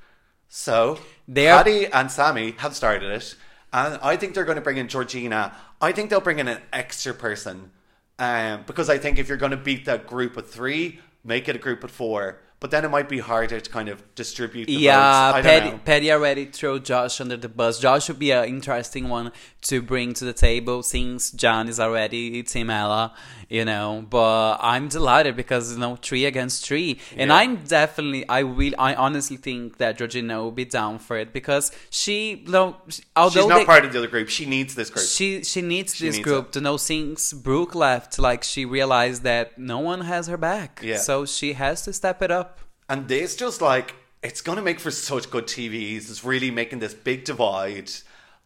So 0.55 0.99
They 1.27 1.49
are- 1.49 1.65
Paddy 1.65 1.87
and 1.87 2.11
Sammy 2.13 2.55
have 2.59 2.77
started 2.77 3.11
it, 3.11 3.35
and 3.73 3.99
I 4.03 4.19
think 4.19 4.35
they're 4.35 4.45
going 4.45 4.57
to 4.57 4.63
bring 4.63 4.77
in 4.77 4.87
Georgina. 4.87 5.57
I 5.81 5.93
think 5.93 6.11
they'll 6.11 6.21
bring 6.21 6.41
in 6.41 6.47
an 6.47 6.59
extra 6.75 7.15
person, 7.15 7.71
um, 8.19 8.65
because 8.67 8.91
I 8.91 8.99
think 8.99 9.19
if 9.19 9.29
you're 9.29 9.39
going 9.39 9.53
to 9.53 9.57
beat 9.57 9.87
that 9.87 10.07
group 10.07 10.37
of 10.37 10.51
three, 10.51 11.01
make 11.25 11.49
it 11.49 11.57
a 11.57 11.59
group 11.59 11.83
of 11.85 11.91
four. 11.91 12.41
But 12.61 12.71
then 12.71 12.85
it 12.85 12.91
might 12.91 13.09
be 13.09 13.19
harder 13.19 13.59
to 13.59 13.71
kind 13.71 13.89
of 13.89 14.15
distribute. 14.15 14.67
The 14.67 14.75
Yeah, 14.75 15.33
votes. 15.33 15.35
I 15.39 15.41
don't 15.41 15.51
Petty, 15.61 15.71
know. 15.73 15.81
Petty 15.85 16.13
already 16.13 16.45
threw 16.45 16.79
Josh 16.79 17.21
under 17.21 17.37
the 17.37 17.49
bus. 17.49 17.81
Josh 17.81 18.07
would 18.09 18.21
be 18.21 18.31
an 18.31 18.45
interesting 18.45 19.09
one 19.09 19.33
to 19.63 19.81
bring 19.83 20.13
to 20.15 20.25
the 20.25 20.33
table 20.33 20.85
since 20.85 21.33
Jan 21.33 21.67
is 21.67 21.81
already 21.81 22.41
Team 22.45 22.71
Ella, 22.71 23.15
you 23.59 23.65
know. 23.71 24.05
But 24.09 24.57
I'm 24.73 24.89
delighted 24.89 25.35
because, 25.43 25.65
you 25.75 25.79
know, 25.85 25.95
three 26.09 26.25
against 26.33 26.57
three. 26.67 26.91
And 27.17 27.29
Yeah. 27.29 27.37
I'm 27.41 27.53
definitely, 27.79 28.23
I 28.29 28.41
will, 28.59 28.75
I 28.79 28.95
honestly 29.07 29.37
think 29.37 29.79
that 29.83 29.99
Georgina 29.99 30.37
will 30.43 30.57
be 30.65 30.65
down 30.65 30.99
for 31.07 31.17
it 31.23 31.29
because 31.33 31.65
she, 31.91 32.17
you 32.47 32.53
know, 32.57 32.77
although 33.15 33.43
She's 33.43 33.49
not 33.49 33.59
they- 33.59 33.65
part 33.75 33.85
of 33.85 33.93
the 33.93 33.99
other 33.99 34.09
group. 34.15 34.29
She 34.39 34.47
needs 34.47 34.75
this 34.75 34.91
group. 34.95 35.07
she 35.19 35.29
she 35.53 35.61
needs 35.75 35.95
She 35.97 36.07
this 36.07 36.17
needs 36.17 36.25
group 36.29 36.47
to 36.57 36.61
know 36.67 36.77
since 36.93 37.33
Brooke 37.33 37.75
left, 37.87 38.19
like 38.29 38.43
she 38.53 38.63
realized 38.65 39.21
that 39.31 39.47
no 39.59 39.79
one 39.93 40.01
has 40.13 40.27
her 40.33 40.37
back. 40.51 40.81
Yeah. 40.83 40.97
So 41.09 41.15
she 41.27 41.49
has 41.65 41.77
to 41.87 41.93
step 41.93 42.19
it 42.23 42.31
up. 42.41 42.51
And 42.89 43.09
this 43.09 43.37
just 43.37 43.61
like 43.73 43.89
it's 44.23 44.41
going 44.41 44.57
to 44.57 44.63
make 44.63 44.79
for 44.79 44.91
such 44.93 45.31
good 45.35 45.47
TVs. 45.47 46.09
It's 46.11 46.25
really 46.25 46.51
making 46.51 46.79
this 46.79 46.95
big 46.95 47.25
divide. 47.25 47.91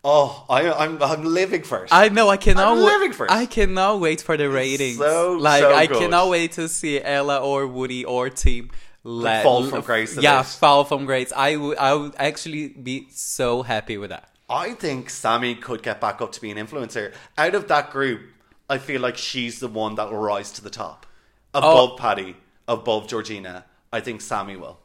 Oh, 0.09 0.45
I, 0.49 0.71
I'm 0.71 1.03
I'm 1.03 1.25
living 1.25 1.65
for 1.65 1.83
it. 1.85 1.89
I 1.91 2.09
know. 2.11 2.29
I 2.29 2.37
cannot. 2.37 2.69
I'm 2.77 2.79
living 2.79 3.13
for 3.13 3.27
it. 3.27 3.33
I 3.33 3.45
cannot 3.45 3.99
wait 3.99 4.21
for 4.23 4.37
the 4.37 4.49
ratings. 4.49 4.99
so, 4.99 5.33
like 5.33 5.63
so 5.63 5.75
I 5.75 5.87
good. 5.87 5.99
cannot 5.99 6.29
wait 6.29 6.53
to 6.53 6.69
see 6.69 7.03
Ella 7.03 7.39
or 7.39 7.67
Woody 7.67 8.05
or 8.05 8.31
Team 8.31 8.71
let, 9.03 9.43
fall 9.43 9.65
from 9.65 9.81
grace 9.81 10.17
Yeah, 10.17 10.43
fall 10.43 10.85
from 10.85 11.07
grace. 11.07 11.33
I 11.37 11.57
would. 11.57 11.77
I 11.79 11.93
would 11.95 12.15
actually 12.19 12.69
be 12.69 13.09
so 13.11 13.63
happy 13.63 13.99
with 13.99 14.11
that. 14.11 14.31
I 14.49 14.75
think 14.75 15.11
Sammy 15.11 15.57
could 15.57 15.83
get 15.83 16.01
back 16.01 16.21
up 16.23 16.31
to 16.33 16.41
be 16.41 16.53
an 16.53 16.57
influencer. 16.57 17.13
Out 17.37 17.57
of 17.57 17.67
that 17.67 17.91
group, 17.91 18.21
I 18.71 18.79
feel 18.79 19.01
like 19.01 19.17
she's 19.17 19.59
the 19.59 19.67
one 19.69 19.97
that 19.97 20.09
will 20.13 20.19
rise 20.19 20.53
to 20.53 20.63
the 20.63 20.71
top. 20.71 21.05
Above 21.53 21.91
Oh. 21.95 21.97
Paddy, 21.97 22.37
above 22.69 23.09
Georgina. 23.09 23.65
I 23.93 23.99
think 24.01 24.21
Sammy 24.21 24.55
will. 24.57 24.79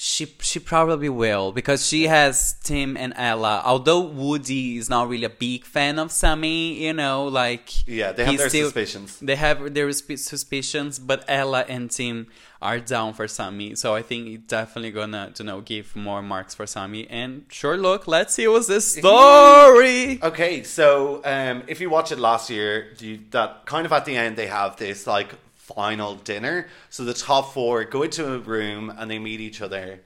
She 0.00 0.26
she 0.40 0.60
probably 0.60 1.08
will 1.08 1.50
because 1.50 1.84
she 1.84 2.06
has 2.06 2.54
Tim 2.62 2.96
and 2.96 3.12
Ella. 3.16 3.62
Although 3.64 4.02
Woody 4.02 4.76
is 4.76 4.88
not 4.88 5.08
really 5.08 5.24
a 5.24 5.28
big 5.28 5.64
fan 5.64 5.98
of 5.98 6.12
Sammy, 6.12 6.84
you 6.84 6.92
know, 6.92 7.24
like 7.26 7.84
Yeah, 7.84 8.12
they 8.12 8.24
have 8.24 8.38
their 8.38 8.48
still- 8.48 8.66
suspicions. 8.66 9.18
They 9.18 9.34
have 9.34 9.74
their 9.74 9.90
suspicions, 9.90 11.00
but 11.00 11.24
Ella 11.26 11.64
and 11.68 11.90
Tim 11.90 12.28
are 12.62 12.78
down 12.78 13.12
for 13.12 13.26
Sammy. 13.26 13.74
So 13.74 13.96
I 13.96 14.02
think 14.02 14.28
it's 14.28 14.46
definitely 14.46 14.92
gonna 14.92 15.32
you 15.36 15.44
know 15.44 15.62
give 15.62 15.96
more 15.96 16.22
marks 16.22 16.54
for 16.54 16.64
Sammy. 16.64 17.08
And 17.10 17.46
sure, 17.48 17.76
look, 17.76 18.06
let's 18.06 18.34
see 18.34 18.46
what's 18.46 18.68
the 18.68 18.80
story. 18.80 20.22
Okay, 20.22 20.62
so 20.62 21.22
um, 21.24 21.64
if 21.66 21.80
you 21.80 21.90
watch 21.90 22.12
it 22.12 22.20
last 22.20 22.50
year, 22.50 22.94
you, 23.00 23.18
that 23.30 23.66
kind 23.66 23.84
of 23.84 23.92
at 23.92 24.04
the 24.04 24.16
end 24.16 24.36
they 24.36 24.46
have 24.46 24.76
this 24.76 25.08
like 25.08 25.34
final 25.76 26.14
dinner. 26.16 26.68
So 26.90 27.04
the 27.04 27.14
top 27.14 27.52
four 27.52 27.84
go 27.84 28.02
into 28.02 28.32
a 28.32 28.38
room 28.38 28.92
and 28.96 29.10
they 29.10 29.18
meet 29.18 29.40
each 29.40 29.60
other, 29.60 30.00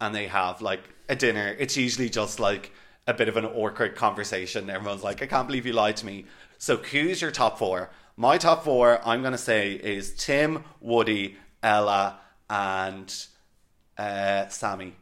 and 0.00 0.14
they 0.14 0.28
have 0.28 0.62
like 0.62 0.80
a 1.08 1.16
dinner. 1.16 1.54
It's 1.58 1.76
usually 1.76 2.08
just 2.08 2.38
like 2.40 2.72
a 3.06 3.14
bit 3.14 3.28
of 3.28 3.36
an 3.36 3.44
awkward 3.44 3.96
conversation. 3.96 4.70
Everyone's 4.70 5.02
like, 5.02 5.22
"I 5.22 5.26
can't 5.26 5.46
believe 5.48 5.66
you 5.66 5.72
lied 5.72 5.96
to 5.98 6.06
me." 6.06 6.26
So 6.58 6.76
who's 6.76 7.20
your 7.20 7.30
top 7.30 7.58
four? 7.58 7.90
My 8.16 8.38
top 8.38 8.64
four, 8.64 9.00
I'm 9.06 9.22
gonna 9.22 9.38
say, 9.38 9.72
is 9.72 10.14
Tim, 10.14 10.64
Woody, 10.80 11.36
Ella, 11.62 12.18
and 12.50 13.12
uh, 13.96 14.48
Sammy. 14.48 14.94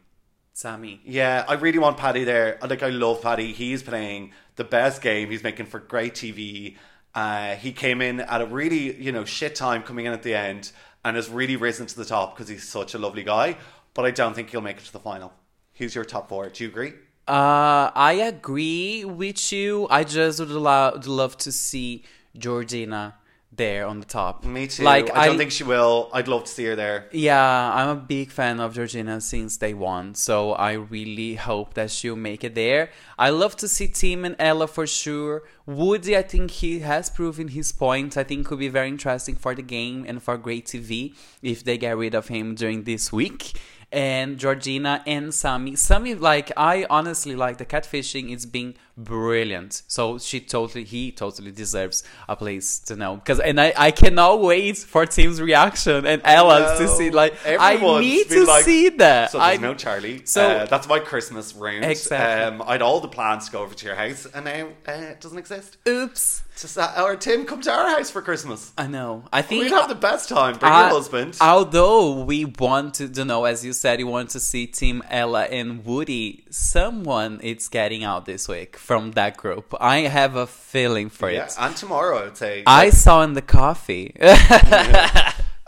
Sammy. 0.53 1.01
Yeah, 1.05 1.45
I 1.47 1.53
really 1.53 1.77
want 1.77 1.97
Paddy 1.97 2.23
there. 2.23 2.57
Like, 2.67 2.81
I 2.81 2.89
love 2.89 3.21
Paddy. 3.21 3.53
He's 3.53 3.83
playing 3.83 4.31
the 4.55 4.63
best 4.63 5.03
game. 5.03 5.29
He's 5.29 5.43
making 5.43 5.67
for 5.67 5.79
great 5.79 6.15
TV. 6.15 6.75
Uh, 7.17 7.55
he 7.55 7.71
came 7.71 7.99
in 7.99 8.19
at 8.19 8.41
a 8.41 8.45
really, 8.45 8.95
you 9.01 9.11
know, 9.11 9.25
shit 9.25 9.55
time 9.55 9.81
coming 9.81 10.05
in 10.05 10.13
at 10.13 10.21
the 10.21 10.35
end 10.35 10.71
and 11.03 11.15
has 11.15 11.31
really 11.31 11.55
risen 11.55 11.87
to 11.87 11.95
the 11.95 12.05
top 12.05 12.35
because 12.35 12.47
he's 12.47 12.67
such 12.67 12.93
a 12.93 12.99
lovely 12.99 13.23
guy. 13.23 13.57
But 13.95 14.05
I 14.05 14.11
don't 14.11 14.35
think 14.35 14.51
he'll 14.51 14.61
make 14.61 14.77
it 14.77 14.85
to 14.85 14.93
the 14.93 14.99
final. 14.99 15.33
Who's 15.77 15.95
your 15.95 16.05
top 16.05 16.29
four? 16.29 16.47
Do 16.49 16.63
you 16.63 16.69
agree? 16.69 16.93
Uh, 17.27 17.89
I 17.95 18.21
agree 18.23 19.03
with 19.03 19.51
you. 19.51 19.87
I 19.89 20.03
just 20.03 20.39
would, 20.39 20.49
lo- 20.49 20.91
would 20.93 21.07
love 21.07 21.35
to 21.39 21.51
see 21.51 22.03
Georgina 22.37 23.15
there 23.51 23.87
on 23.87 23.99
the 23.99 24.05
top. 24.05 24.45
Me 24.45 24.67
too. 24.67 24.83
Like 24.83 25.15
I 25.15 25.27
don't 25.27 25.37
think 25.37 25.51
she 25.51 25.63
will. 25.63 26.09
I'd 26.13 26.27
love 26.27 26.43
to 26.45 26.51
see 26.51 26.65
her 26.65 26.75
there. 26.75 27.07
Yeah, 27.11 27.73
I'm 27.73 27.89
a 27.89 27.95
big 27.95 28.31
fan 28.31 28.59
of 28.59 28.73
Georgina 28.75 29.19
since 29.21 29.57
day 29.57 29.73
one, 29.73 30.15
so 30.15 30.53
I 30.53 30.73
really 30.73 31.35
hope 31.35 31.73
that 31.73 31.91
she'll 31.91 32.15
make 32.15 32.43
it 32.43 32.55
there. 32.55 32.89
I 33.17 33.29
love 33.29 33.55
to 33.57 33.67
see 33.67 33.87
Tim 33.87 34.25
and 34.25 34.35
Ella 34.37 34.67
for 34.67 34.85
sure. 34.85 35.43
Woody, 35.65 36.15
I 36.15 36.21
think 36.21 36.51
he 36.51 36.79
has 36.79 37.09
proven 37.09 37.49
his 37.49 37.71
point. 37.71 38.15
I 38.15 38.23
think 38.23 38.47
could 38.47 38.59
be 38.59 38.69
very 38.69 38.87
interesting 38.87 39.35
for 39.35 39.55
the 39.55 39.63
game 39.63 40.05
and 40.07 40.21
for 40.21 40.37
great 40.37 40.67
TV 40.67 41.15
if 41.41 41.63
they 41.63 41.77
get 41.77 41.97
rid 41.97 42.15
of 42.15 42.27
him 42.27 42.55
during 42.55 42.83
this 42.83 43.11
week. 43.11 43.59
And 43.91 44.37
Georgina 44.37 45.01
and 45.07 45.33
Sammy. 45.33 45.77
Sammy, 45.77 46.13
like 46.13 46.51
I 46.57 46.85
honestly 46.89 47.35
like 47.35 47.57
the 47.57 47.65
catfishing. 47.65 48.31
It's 48.31 48.45
been 48.45 48.75
brilliant. 48.97 49.83
So 49.87 50.17
she 50.17 50.39
totally, 50.39 50.83
he 50.83 51.11
totally 51.11 51.51
deserves 51.51 52.03
a 52.27 52.35
place 52.35 52.79
to 52.79 52.95
know. 52.95 53.15
Because 53.15 53.39
and 53.39 53.59
I, 53.61 53.73
I 53.77 53.91
cannot 53.91 54.41
wait 54.41 54.77
for 54.77 55.05
Tim's 55.05 55.39
reaction 55.39 56.05
and 56.05 56.21
Ella's 56.25 56.79
to 56.79 56.87
see. 56.87 57.11
Like 57.11 57.35
I 57.45 57.77
need 58.01 58.29
to 58.29 58.45
like, 58.45 58.65
see 58.65 58.89
that. 58.89 59.31
So 59.31 59.39
there's 59.39 59.59
I 59.59 59.61
no 59.61 59.73
Charlie. 59.73 60.25
So- 60.25 60.47
uh, 60.47 60.65
that's 60.65 60.87
my 60.87 60.99
Christmas 60.99 61.53
round. 61.53 61.85
Exactly. 61.85 62.55
Um, 62.55 62.61
I 62.67 62.73
had 62.73 62.81
all 62.81 62.99
the 62.99 63.07
plans 63.07 63.45
to 63.45 63.51
go 63.51 63.61
over 63.61 63.73
to 63.75 63.85
your 63.85 63.95
house, 63.95 64.25
and 64.33 64.45
now 64.45 64.67
uh, 64.87 64.91
it 64.91 65.21
doesn't 65.21 65.37
exist. 65.37 65.77
oops. 65.87 66.43
Uh, 66.75 67.03
or 67.05 67.15
Tim, 67.15 67.45
come 67.45 67.61
to 67.61 67.71
our 67.71 67.87
house 67.95 68.09
for 68.09 68.19
Christmas. 68.19 68.73
I 68.79 68.87
know. 68.87 69.25
I 69.31 69.43
think 69.43 69.65
We'd 69.65 69.71
have 69.73 69.89
the 69.89 69.93
best 69.93 70.27
time. 70.27 70.57
Bring 70.57 70.71
your 70.73 70.89
husband. 70.89 71.37
Although 71.39 72.23
we 72.23 72.45
want 72.45 72.95
to, 72.95 73.05
you 73.05 73.25
know, 73.25 73.45
as 73.45 73.63
you 73.63 73.73
said, 73.73 73.99
you 73.99 74.07
want 74.07 74.31
to 74.31 74.39
see 74.39 74.65
Tim, 74.65 75.03
Ella, 75.07 75.43
and 75.43 75.85
Woody. 75.85 76.45
Someone 76.49 77.39
is 77.41 77.67
getting 77.67 78.03
out 78.03 78.25
this 78.25 78.47
week 78.47 78.75
from 78.87 79.11
that 79.11 79.35
group. 79.37 79.73
I 79.81 79.97
have 80.19 80.35
a 80.35 80.47
feeling 80.47 81.09
for 81.09 81.29
yeah, 81.29 81.45
it. 81.45 81.55
and 81.59 81.75
tomorrow, 81.75 82.19
I 82.19 82.23
would 82.25 82.37
say. 82.37 82.63
I 82.65 82.89
saw 82.89 83.21
in 83.23 83.33
the 83.33 83.41
coffee. 83.59 84.15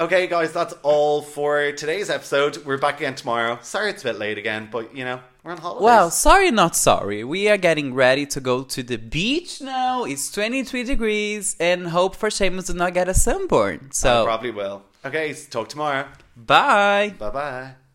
Okay, 0.02 0.28
guys, 0.28 0.54
that's 0.54 0.74
all 0.82 1.22
for 1.22 1.74
today's 1.74 2.10
episode. 2.10 2.64
We're 2.66 2.78
back 2.78 2.98
again 3.02 3.16
tomorrow. 3.16 3.60
Sorry 3.62 3.90
it's 3.90 4.02
a 4.04 4.08
bit 4.10 4.18
late 4.18 4.38
again, 4.38 4.70
but 4.72 4.96
you 4.96 5.04
know, 5.04 5.20
we're 5.44 5.52
on 5.52 5.58
holidays. 5.58 5.84
well, 5.84 6.10
sorry, 6.10 6.52
not 6.52 6.74
sorry. 6.78 7.26
We 7.26 7.50
are 7.50 7.58
getting 7.58 7.94
ready 7.94 8.26
to 8.28 8.40
go 8.40 8.64
to 8.64 8.82
the 8.82 8.96
beach 8.96 9.60
now. 9.60 10.06
It's 10.06 10.32
23 10.32 10.84
degrees, 10.86 11.58
and 11.60 11.90
hope 11.90 12.16
for 12.16 12.30
Seamus 12.30 12.68
to 12.68 12.74
not 12.76 12.94
get 12.94 13.10
a 13.10 13.14
sunburn. 13.14 13.80
I 13.92 13.94
So, 13.94 14.24
probably 14.24 14.52
will. 14.52 14.84
Okay, 15.04 15.34
talk 15.50 15.68
tomorrow. 15.68 16.06
bye. 16.38 17.14
Bye 17.20 17.30
bye. 17.32 17.89